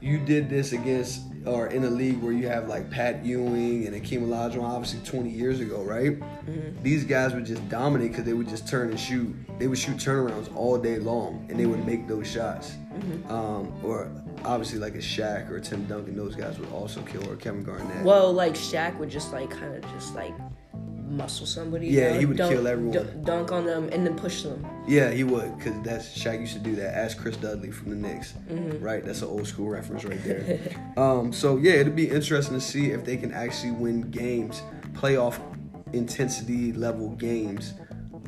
[0.00, 3.96] you did this against or in a league where you have like Pat Ewing and
[3.96, 6.18] Akeem Olajuwon, obviously 20 years ago, right?
[6.18, 6.82] Mm-hmm.
[6.82, 9.34] These guys would just dominate because they would just turn and shoot.
[9.58, 12.72] They would shoot turnarounds all day long, and they would make those shots.
[12.92, 13.32] Mm-hmm.
[13.32, 14.10] Um, or
[14.44, 18.04] obviously like a Shaq or Tim Duncan, those guys would also kill, or Kevin Garnett.
[18.04, 20.34] Well, like Shaq would just like kind of just like
[21.12, 21.88] muscle somebody.
[21.88, 23.22] Yeah, down, he would dunk, kill everyone.
[23.24, 24.66] dunk- on them and then push them.
[24.88, 26.96] Yeah, he would, because that's Shaq used to do that.
[26.96, 28.82] Ask Chris Dudley from the Knicks, Mm-hmm.
[28.82, 29.04] right?
[29.04, 30.58] That's an old school reference right there.
[30.96, 35.38] um, so yeah, it'd be interesting to see if they can actually win games, playoff
[35.92, 37.74] intensity level games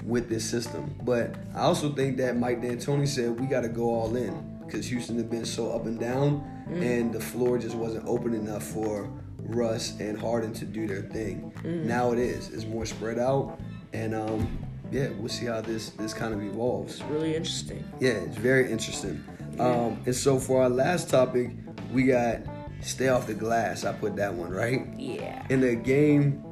[0.04, 0.94] with this system.
[1.02, 4.86] But I also think that Mike D'Antoni said we got to go all in because
[4.88, 6.82] Houston had been so up and down, Mm-hmm.
[6.82, 9.06] and the floor just wasn't open enough for
[9.44, 11.52] Russ and Harden to do their thing.
[11.58, 11.86] Mm-hmm.
[11.86, 12.48] Now it is.
[12.50, 13.58] It's more spread out,
[13.92, 14.58] and um,
[14.90, 16.94] yeah, we'll see how this this kind of evolves.
[17.00, 17.84] It's really interesting.
[18.00, 19.22] Yeah, it's very interesting.
[19.58, 21.50] Um, and so for our last topic,
[21.92, 22.38] we got
[22.80, 23.84] stay off the glass.
[23.84, 25.46] I put that one right Yeah.
[25.48, 26.44] in the game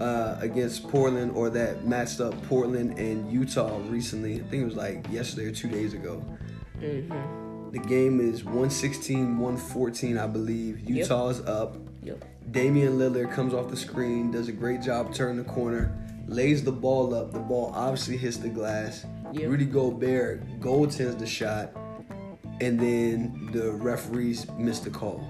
[0.00, 4.36] uh, against Portland, or that matched up Portland and Utah recently.
[4.36, 6.24] I think it was like yesterday or two days ago.
[6.80, 7.70] Mm-hmm.
[7.72, 10.80] The game is 116, 114, I believe.
[10.88, 11.76] Utah's up.
[12.02, 12.24] Yep.
[12.50, 15.92] Damian Lillard comes off the screen, does a great job turning the corner,
[16.26, 17.32] lays the ball up.
[17.32, 19.04] The ball obviously hits the glass.
[19.32, 19.50] Yep.
[19.50, 21.72] Rudy Gobert goaltends the shot,
[22.60, 25.22] and then the referees miss the call.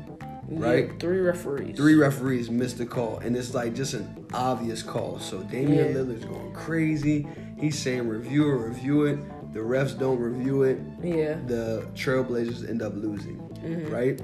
[0.50, 0.98] Right?
[0.98, 1.76] Three referees.
[1.76, 5.18] Three referees missed the call, and it's like just an obvious call.
[5.18, 5.92] So Damian Yeah.
[6.00, 7.26] Lillard's going crazy.
[7.58, 9.18] He's saying review it, review it.
[9.52, 11.34] The refs don't review it Yeah.
[11.46, 13.92] the Trailblazers end up losing, Mm-hmm.
[13.92, 14.20] right?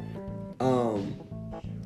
[0.61, 1.15] Um,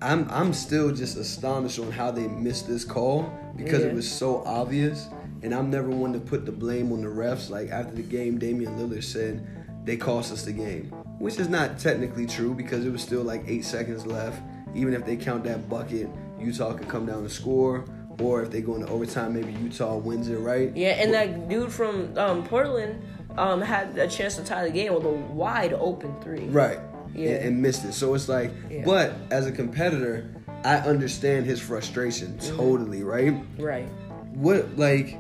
[0.01, 3.89] I'm I'm still just astonished on how they missed this call because Yeah.
[3.91, 5.09] it was so obvious,
[5.43, 7.51] and I'm never one to put the blame on the refs.
[7.51, 9.47] Like after the game, Damian Lillard said
[9.85, 10.85] they cost us the game,
[11.19, 14.41] which is not technically true because it was still like eight seconds left.
[14.75, 17.85] Even if they count that bucket, Utah could come down and score.
[18.21, 20.77] Or if they go into overtime, maybe Utah wins it, right?
[20.77, 23.01] Yeah, and that dude from um, Portland
[23.39, 26.47] um, had a chance to tie the game with a wide open three.
[26.47, 26.81] Right.
[27.15, 27.31] Yeah.
[27.31, 27.93] And, and missed it.
[27.93, 28.83] So it's like, Yeah.
[28.85, 30.29] but as a competitor,
[30.65, 32.57] I understand his frustration Mm-hmm.
[32.57, 33.35] totally, right?
[33.59, 33.89] Right.
[34.35, 35.17] What, like,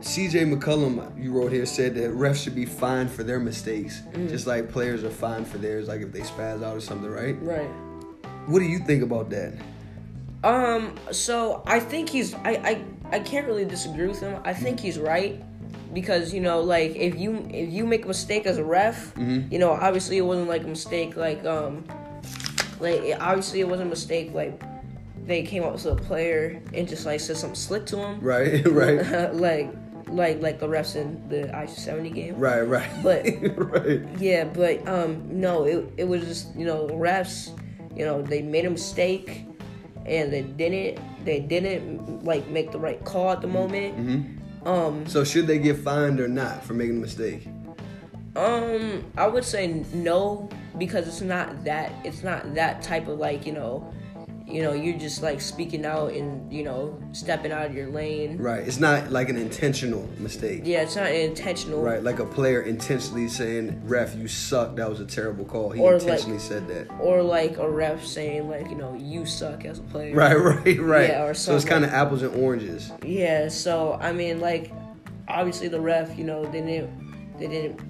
[0.00, 4.28] CJ McCollum, you wrote here, said that refs should be fined for their mistakes, Mm.
[4.28, 7.40] just like players are fined for theirs, like if they spaz out or something, right?
[7.40, 7.70] Right.
[8.46, 9.54] What do you think about that?
[10.42, 10.96] Um.
[11.12, 12.34] So I think he's.
[12.34, 12.50] I.
[12.64, 12.84] I.
[13.12, 14.40] I can't really disagree with him.
[14.44, 15.40] I think he's right
[15.92, 19.52] because you know, like if you if you make a mistake as a ref, Mm-hmm.
[19.52, 21.16] you know, obviously it wasn't like a mistake.
[21.16, 21.84] Like um,
[22.80, 24.32] like it, obviously it wasn't a mistake.
[24.32, 24.60] Like
[25.26, 28.20] they came up to a player and just like said something slick to him.
[28.20, 29.72] Right, right, like
[30.08, 32.36] like like the refs in the I seventy game.
[32.38, 32.90] right, right.
[33.02, 33.24] But-
[33.56, 37.50] right, Yeah, but um, no, it, it was just you know refs.
[37.96, 39.46] you know they made a mistake
[40.06, 43.96] and they didn't they didn't like make the right call at the moment.
[43.96, 44.38] Mm-hmm.
[44.64, 47.48] Um, So should they get fined or not for making a mistake?
[48.34, 50.48] um, I would say no
[50.78, 53.92] because it's not that it's not that type of like you know,
[54.52, 58.36] you know you're just like speaking out and you know stepping out of your lane.
[58.38, 58.60] Right.
[58.66, 60.60] It's not like an intentional mistake.
[60.64, 61.80] Yeah, it's not intentional.
[61.82, 64.76] Right, like a player intentionally saying, "Ref, you suck.
[64.76, 66.88] That was a terrible call." He Or like- intentionally said that.
[67.00, 70.14] Or like a ref saying like you know you suck as a player.
[70.14, 71.08] Right, right, right.
[71.08, 72.92] Yeah, or so it's kind of apples and oranges.
[73.04, 74.70] Yeah, so I mean, like,
[75.28, 77.80] obviously the ref, you know, they didn't, they didn't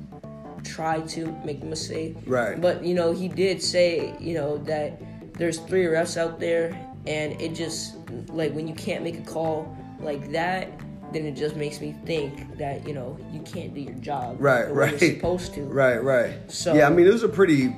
[0.64, 2.16] try to make a mistake.
[2.26, 2.60] Right.
[2.60, 5.00] But you know, he did say, you know, that
[5.34, 6.68] there's three refs out there,
[7.06, 7.96] and it just
[8.28, 10.68] like when you can't make a call like that,
[11.12, 14.66] then it just makes me think that you know you can't do your job Right,
[14.68, 15.00] the right.
[15.00, 15.60] you're supposed to.
[15.64, 16.34] Right, right.
[16.50, 17.74] So- yeah, I mean, it was a pretty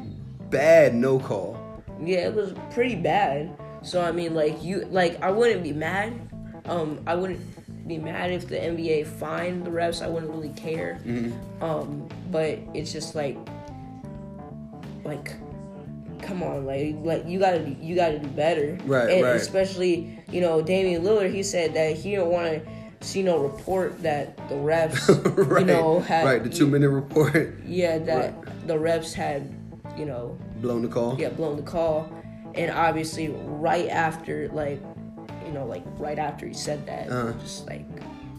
[0.50, 1.59] bad no call.
[2.02, 3.57] Yeah, it was pretty bad.
[3.82, 6.12] So I mean, like you, like I wouldn't be mad.
[6.66, 7.40] Um, I wouldn't
[7.86, 10.02] be mad if the NBA fined the refs.
[10.02, 10.98] I wouldn't really care.
[11.61, 13.36] Um, but it's just like,
[15.05, 15.34] like,
[16.25, 18.79] come on, like, like you gotta, do- you gotta do better.
[18.85, 19.37] Right, and right.
[19.37, 21.33] Especially, you know, Damian Lillard.
[21.33, 25.09] He said that he didn't want to see no report that the refs,
[25.51, 26.43] right, you know, had right.
[26.43, 29.55] The two minute report, yeah, that the refs had,
[29.97, 31.16] you know, blown the call.
[31.20, 32.11] yeah, blown the call.
[32.55, 34.81] And obviously, right after, like,
[35.45, 37.33] you know, like right after he said that, Uh-huh.
[37.41, 37.85] just like,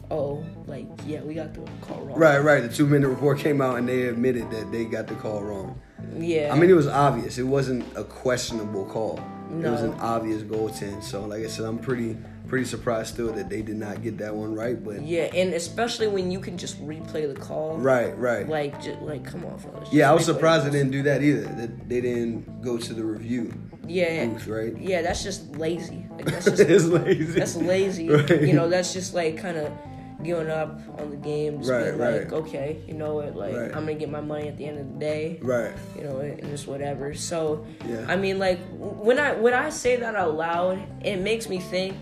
[0.10, 2.18] oh, like, yeah, we got the call wrong.
[2.18, 2.62] Right, right.
[2.62, 5.80] The two minute report came out and they admitted that they got the call wrong.
[6.18, 6.52] Yeah.
[6.54, 7.38] I mean, it was obvious.
[7.38, 9.20] It wasn't a questionable call.
[9.50, 9.70] No.
[9.70, 11.04] It was an obvious goaltend.
[11.04, 12.18] So, like I said, I'm pretty
[12.48, 14.82] pretty surprised still that they did not get that one right.
[14.84, 17.78] But yeah, and especially when you can just replay the call.
[17.78, 18.48] right, right.
[18.48, 19.90] Like, just, like, come on, fellas.
[19.92, 21.42] yeah, I was surprised they didn't do that either.
[21.42, 23.54] That they didn't go to the review.
[23.88, 24.78] Yeah, booth, right?
[24.78, 26.06] yeah, that's just lazy.
[26.12, 27.24] Like, that's just it's lazy.
[27.26, 28.10] that's lazy.
[28.16, 28.42] Right.
[28.42, 29.72] You know, that's just like kind of
[30.26, 31.60] giving up on the game.
[31.60, 32.34] Just Right, being like, right.
[32.34, 33.36] okay, you know what?
[33.36, 33.66] Like, Right.
[33.76, 35.40] I'm gonna get my money at the end of the day.
[35.42, 35.72] Right.
[35.98, 37.14] you know, and just whatever.
[37.14, 38.06] So, Yeah.
[38.08, 41.96] I mean, like when I when I say that out loud, it makes me think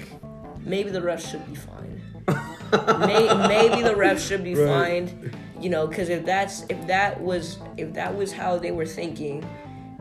[0.65, 2.01] maybe the refs should be fined.
[2.99, 4.67] May, maybe the refs should be Right.
[4.67, 5.35] fined.
[5.59, 9.45] You know, because if that's if that was if that was how they were thinking,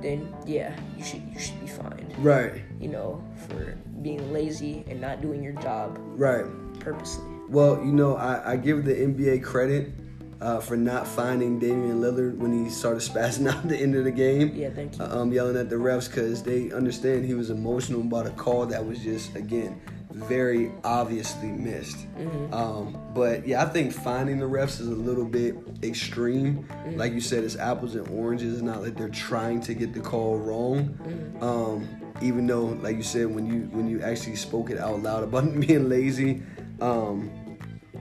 [0.01, 2.13] then yeah, you should you should be fined.
[2.19, 2.55] Right.
[2.81, 6.45] You know, for being lazy and not doing your job Right.
[6.81, 7.25] purposely.
[7.53, 9.93] Well, you know, I, I give the NBA credit
[10.41, 14.05] uh, for not finding Damian Lillard when he started spazzing out at the end of
[14.05, 14.53] the game.
[14.55, 15.05] Yeah, thank you.
[15.05, 18.65] Uh, um, yelling at the refs because they understand he was emotional about a call
[18.67, 19.81] that was just again
[20.11, 21.97] very obviously missed.
[22.17, 22.55] Mm-hmm.
[22.55, 26.65] Um, but yeah, I think finding the refs is a little bit extreme.
[26.65, 26.99] Mm-hmm.
[26.99, 28.55] Like you said, it's apples and oranges.
[28.55, 30.89] It's not like they're trying to get the call wrong.
[30.89, 31.43] Mm-hmm.
[31.43, 31.89] Um,
[32.23, 35.61] even though, like you said, when you when you actually spoke it out loud about
[35.61, 36.43] being lazy,
[36.81, 37.31] um,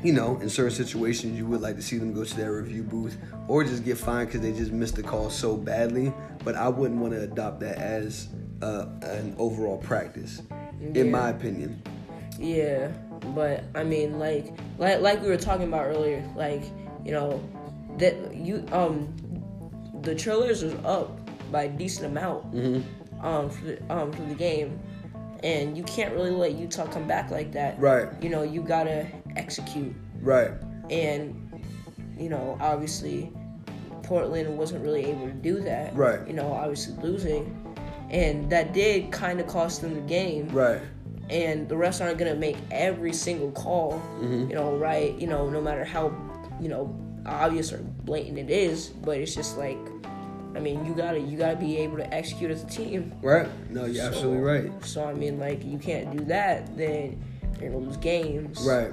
[0.03, 2.83] you know, in certain situations, you would like to see them go to their review
[2.83, 3.17] booth
[3.47, 6.13] or just get fined because they just missed the call so badly.
[6.43, 8.29] But I wouldn't want to adopt that as
[8.61, 10.41] uh, an overall practice,
[10.79, 11.01] Yeah.
[11.01, 11.81] in my opinion.
[12.39, 12.87] Yeah,
[13.35, 14.47] but I mean, like,
[14.79, 16.63] like, like we were talking about earlier, like,
[17.05, 17.43] you know,
[17.97, 19.13] that you, um,
[20.01, 21.19] the trailers was up
[21.51, 23.25] by a decent amount, Mm-hmm.
[23.25, 24.79] um, for the, um, for the game,
[25.43, 27.79] and you can't really let Utah come back like that.
[27.79, 28.07] Right.
[28.23, 29.05] You know, you gotta
[29.35, 30.51] execute, Right.
[30.89, 31.35] and
[32.17, 33.31] you know, obviously,
[34.03, 35.95] Portland wasn't really able to do that.
[35.95, 36.19] Right.
[36.27, 37.55] You know, obviously losing,
[38.09, 40.81] and that did kind of cost them the game Right.
[41.29, 44.49] and the refs aren't gonna make every single call, Mm-hmm.
[44.49, 45.15] you know, right?
[45.19, 46.11] You know, no matter how,
[46.59, 46.93] you know,
[47.25, 49.77] obvious or blatant it is, but it's just like,
[50.55, 53.13] I mean, you gotta you gotta be able to execute as a team.
[53.21, 53.47] Right.
[53.71, 54.85] No, you're absolutely right.
[54.85, 57.23] So I mean, like, you can't do that, then
[57.59, 58.61] you're gonna lose games.
[58.67, 58.91] Right.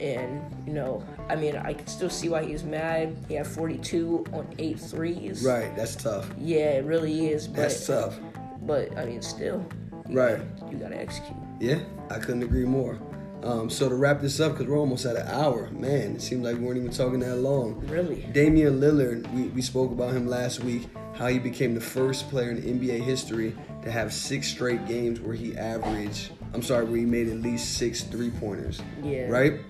[0.00, 3.16] And you know, I mean, I can still see why he's mad.
[3.28, 5.44] He had 42 on eight threes.
[5.44, 5.74] Right.
[5.76, 6.28] That's tough.
[6.38, 7.46] Yeah, it really is.
[7.48, 8.18] But That's tough.
[8.62, 9.64] but I mean, still.
[10.08, 10.38] you Right.
[10.60, 11.36] gotta- you gotta execute.
[11.60, 11.78] Yeah,
[12.10, 12.98] I couldn't agree more.
[13.42, 16.44] Um, so to wrap this up, because we're almost at an hour, man, it seems
[16.44, 17.80] like we weren't even talking that long.
[17.88, 18.26] Really.
[18.32, 22.50] Damian Lillard, we, we spoke about him last week, how he became the first player
[22.50, 27.04] in NBA history to have six straight games where he averaged, I'm sorry, where he
[27.06, 28.80] made at least six three pointers.
[29.04, 29.28] Yeah.
[29.28, 29.60] Right?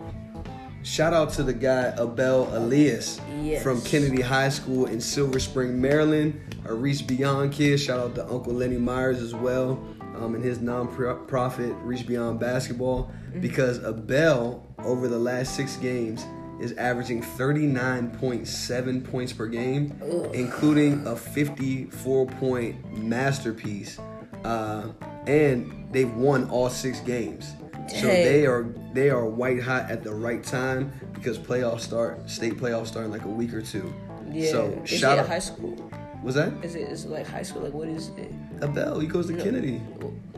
[0.88, 3.62] Shout out to the guy Abel Elias Yes.
[3.62, 6.40] from Kennedy High School in Silver Spring, Maryland.
[6.64, 7.78] A Reach Beyond kid.
[7.78, 9.72] Shout out to Uncle Lenny Myers as well
[10.16, 16.24] um, and his non-profit Reach Beyond Basketball because Abel over the last six games
[16.58, 20.00] is averaging 39.7 points per game,
[20.32, 23.98] including a 54-point masterpiece
[24.44, 24.88] uh,
[25.26, 27.52] and they've won all six games.
[27.90, 32.56] So they are they are white hot at the right time because playoffs start state
[32.56, 33.92] playoffs start in like a week or two.
[34.30, 34.50] Yeah.
[34.50, 35.28] So is shout it out.
[35.28, 35.90] high school?
[36.22, 37.62] Was that Is it is it like high school?
[37.62, 38.32] Like what is it?
[38.62, 38.98] Abel?
[39.00, 39.80] He goes to Kennedy.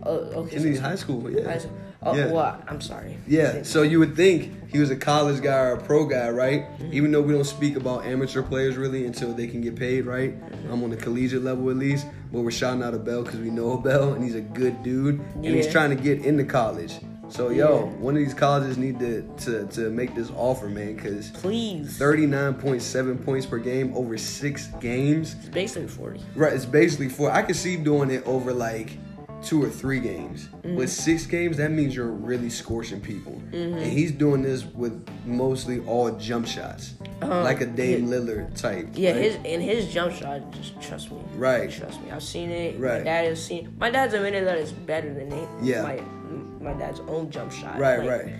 [0.03, 0.57] Oh, okay.
[0.57, 1.31] Kennedy so- High School.
[1.31, 1.45] Yeah.
[1.45, 1.77] high school.
[2.03, 2.33] Oh, Yeah.
[2.33, 3.19] well, I'm sorry.
[3.27, 6.63] Yeah, so you would think he was a college guy or a pro guy, right?
[6.63, 6.95] Mm-hmm.
[6.95, 10.41] Even though we don't speak about amateur players really until they can get paid, right?
[10.41, 10.73] Mm-hmm.
[10.73, 13.79] I'm on the collegiate level at least, but we're shouting out Abel because we know
[13.79, 17.01] Abel and he's a good dude and he's trying to get into college.
[17.31, 17.85] So yo, Yeah.
[18.01, 21.99] one of these colleges need to to, to make this offer, man, because Please.
[21.99, 25.35] 39.7 points per game over six games.
[25.41, 26.21] It's basically 40.
[26.35, 27.31] Right, it's basically four.
[27.31, 28.99] I could see doing it over like
[29.43, 30.49] two or three games.
[30.49, 30.77] Mm-hmm.
[30.77, 33.41] With six games, that means you're really scorching people.
[33.53, 38.89] And he's doing this with mostly all jump shots, like a Dame Lillard type.
[38.93, 39.23] Yeah, right?
[39.23, 40.51] his and his jump shot.
[40.51, 41.23] Just trust me.
[41.37, 41.71] Right.
[41.71, 42.11] Trust me.
[42.11, 42.79] I've seen it.
[42.79, 42.99] Right.
[42.99, 43.75] My dad has seen.
[43.79, 45.49] My dad's admitted that it's better than it.
[45.63, 45.83] Yeah.
[45.83, 46.03] My
[46.61, 47.79] my dad's own jump shot.
[47.79, 48.35] right, Like- right.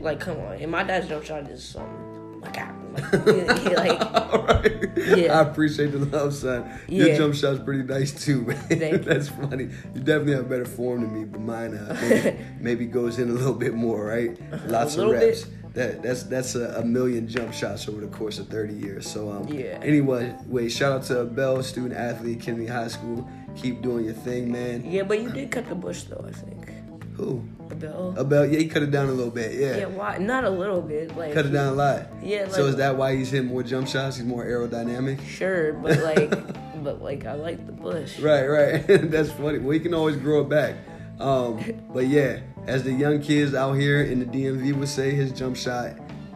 [0.00, 0.54] Like, come on.
[0.54, 4.00] And my dad's jump shot is um, like, I- like, he- he, like
[4.34, 4.88] All right.
[4.96, 5.38] Yeah.
[5.38, 6.68] I appreciate the love, son.
[6.88, 7.16] Your Yeah.
[7.18, 8.66] jump shot's pretty nice too, man.
[9.04, 9.68] That's funny.
[9.94, 13.32] You definitely have better form than me, but mine uh, maybe, maybe goes in a
[13.32, 14.36] little bit more, right?
[14.66, 15.26] Lots of little bit.
[15.26, 15.46] reps.
[15.74, 19.08] That that's that's a, a million jump shots over the course of 30 years.
[19.08, 19.78] So um Yeah.
[19.82, 23.26] anyway, wait, shout out to Bell, student athlete, Kennedy High School.
[23.56, 24.84] Keep doing your thing, man.
[24.84, 26.24] yeah, but you did cut the bush though.
[26.28, 26.71] I think.
[27.14, 27.44] Who?
[27.70, 28.14] Abel.
[28.18, 29.52] Abel, yeah, he cut it down a little bit.
[29.54, 29.76] Yeah.
[29.78, 30.18] yeah, why?
[30.18, 31.16] Not a little bit.
[31.16, 32.06] Like Cut it down a lot.
[32.22, 34.16] Yeah, so is that why he's hitting more jump shots?
[34.16, 35.24] He's more aerodynamic?
[35.26, 36.30] Sure, but like,
[36.84, 38.18] but like, I like the bush.
[38.18, 38.86] Right, right.
[38.86, 39.58] That's funny.
[39.58, 40.76] Well, he can always grow it back.
[41.20, 45.32] Um, but yeah, as the young kids out here in the DMV would say, his
[45.32, 45.92] jump shot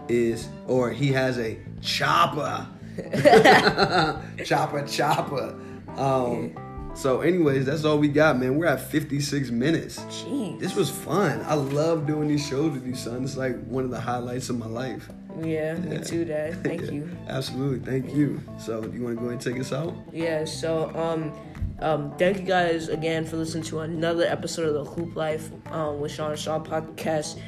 [0.08, 2.68] is, or he has a chopper.
[4.44, 5.58] chopper, chopper.
[5.96, 6.54] Um,
[6.96, 8.56] so, anyways, that's all we got, man.
[8.56, 9.98] We're at 56 minutes.
[10.00, 10.58] Jeez.
[10.58, 11.42] This was fun.
[11.46, 13.22] I love doing these shows with you, son.
[13.24, 15.08] It's like one of the highlights of my life.
[15.42, 16.62] Yeah, me too, Dad.
[16.64, 17.08] Thank you.
[17.28, 17.80] Absolutely.
[17.80, 18.40] Thank you.
[18.58, 19.94] So, you want to go ahead and take us out?
[20.12, 21.32] Yeah, so um
[21.80, 26.00] um thank you guys again for listening to another episode of the Hoop Life um
[26.00, 27.38] with Sean Shaw podcast.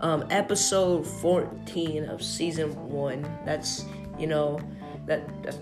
[0.00, 3.22] Um episode 14 of season 1.
[3.46, 3.86] That's
[4.18, 4.60] you know
[5.06, 5.58] that that's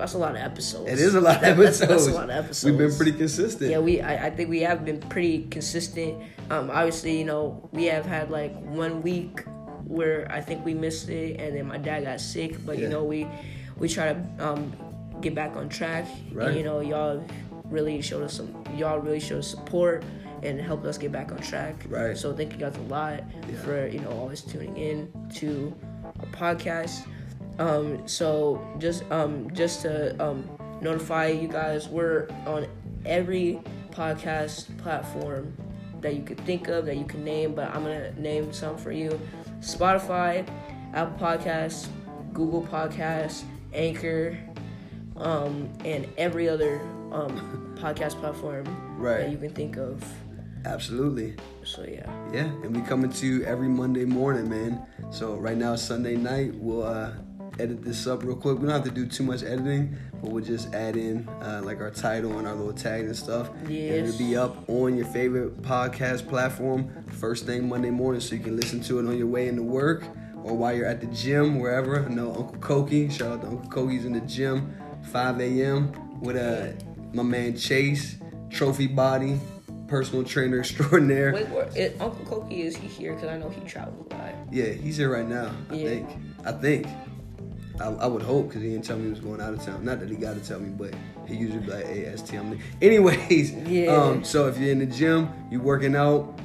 [0.00, 0.90] that's a lot of episodes.
[0.90, 1.78] It is a lot of episodes.
[1.78, 2.64] That's, that's a lot of episodes.
[2.64, 3.70] We've been pretty consistent.
[3.70, 6.20] Yeah, we I, I think we have been pretty consistent.
[6.50, 9.44] Um, obviously, you know, we have had like one week
[9.84, 12.64] where I think we missed it, and then my dad got sick.
[12.66, 12.84] But Yeah.
[12.84, 13.26] you know, we
[13.76, 14.72] we try to um,
[15.20, 16.06] get back on track.
[16.32, 16.48] Right.
[16.48, 17.24] And you know, y'all
[17.64, 18.64] really showed us some.
[18.76, 20.04] Y'all really showed support
[20.42, 21.84] and helped us get back on track.
[21.88, 22.16] Right.
[22.16, 23.22] So thank you guys a lot
[23.64, 25.74] for you know always tuning in to
[26.20, 27.06] our podcast.
[27.60, 30.48] Um, so just um, just to um,
[30.80, 32.66] notify you guys, we're on
[33.04, 35.54] every podcast platform
[36.00, 38.92] that you could think of that you can name, but I'm gonna name some for
[38.92, 39.20] you:
[39.60, 40.48] Spotify,
[40.94, 41.88] Apple Podcasts,
[42.32, 43.42] Google Podcasts,
[43.74, 44.38] Anchor,
[45.16, 46.80] um, and every other
[47.12, 48.64] um, podcast platform
[48.96, 49.18] Right.
[49.18, 50.02] that you can think of.
[50.64, 51.36] Absolutely.
[51.64, 54.86] So yeah, Yeah, and we coming to you every Monday morning, man.
[55.10, 56.54] So right now it's Sunday night.
[56.54, 57.12] We'll uh,
[57.60, 58.58] edit this up real quick.
[58.58, 61.80] We don't have to do too much editing, but we'll just add in uh, like
[61.80, 63.50] our title and our little tags and stuff.
[63.64, 68.42] And it'll be up on your favorite podcast platform first thing Monday morning, so you
[68.42, 70.04] can listen to it on your way into work
[70.42, 72.04] or while you're at the gym, wherever.
[72.04, 73.10] I know Uncle Koki.
[73.10, 74.74] Shout out to Uncle Koki's in the gym,
[75.12, 76.20] 5 a.m.
[76.20, 76.72] with uh,
[77.12, 78.16] my man Chase,
[78.48, 79.38] trophy body,
[79.86, 81.32] personal trainer extraordinaire.
[81.34, 83.12] wait, where, it, Uncle Koki is he here?
[83.14, 84.34] Because I know he travels a lot.
[84.50, 85.52] Yeah, he's here right now.
[85.68, 85.88] I Yeah.
[85.88, 86.08] think.
[86.44, 86.86] I think.
[87.80, 89.84] I, I would hope because he didn't tell me he was going out of town.
[89.84, 90.94] Not that he got to tell me, but
[91.26, 93.92] he usually be like, "Hey, ST, I'm." Anyways, yeah.
[93.92, 96.38] Um, so if you're in the gym, you're working out,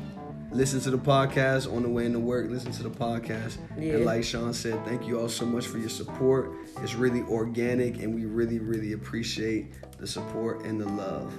[0.52, 2.50] listen to the podcast on the way into work.
[2.50, 3.58] Listen to the podcast.
[3.78, 3.96] Yeah.
[3.96, 6.52] And like Shaun said, thank you all so much for your support.
[6.82, 11.34] It's really organic, and we really, really appreciate the support and the love.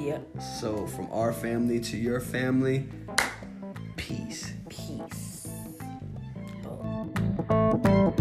[0.00, 0.26] Yep.
[0.60, 2.88] So from our family to your family,
[3.96, 4.52] peace.
[4.68, 5.48] Peace.
[6.66, 8.14] Oh.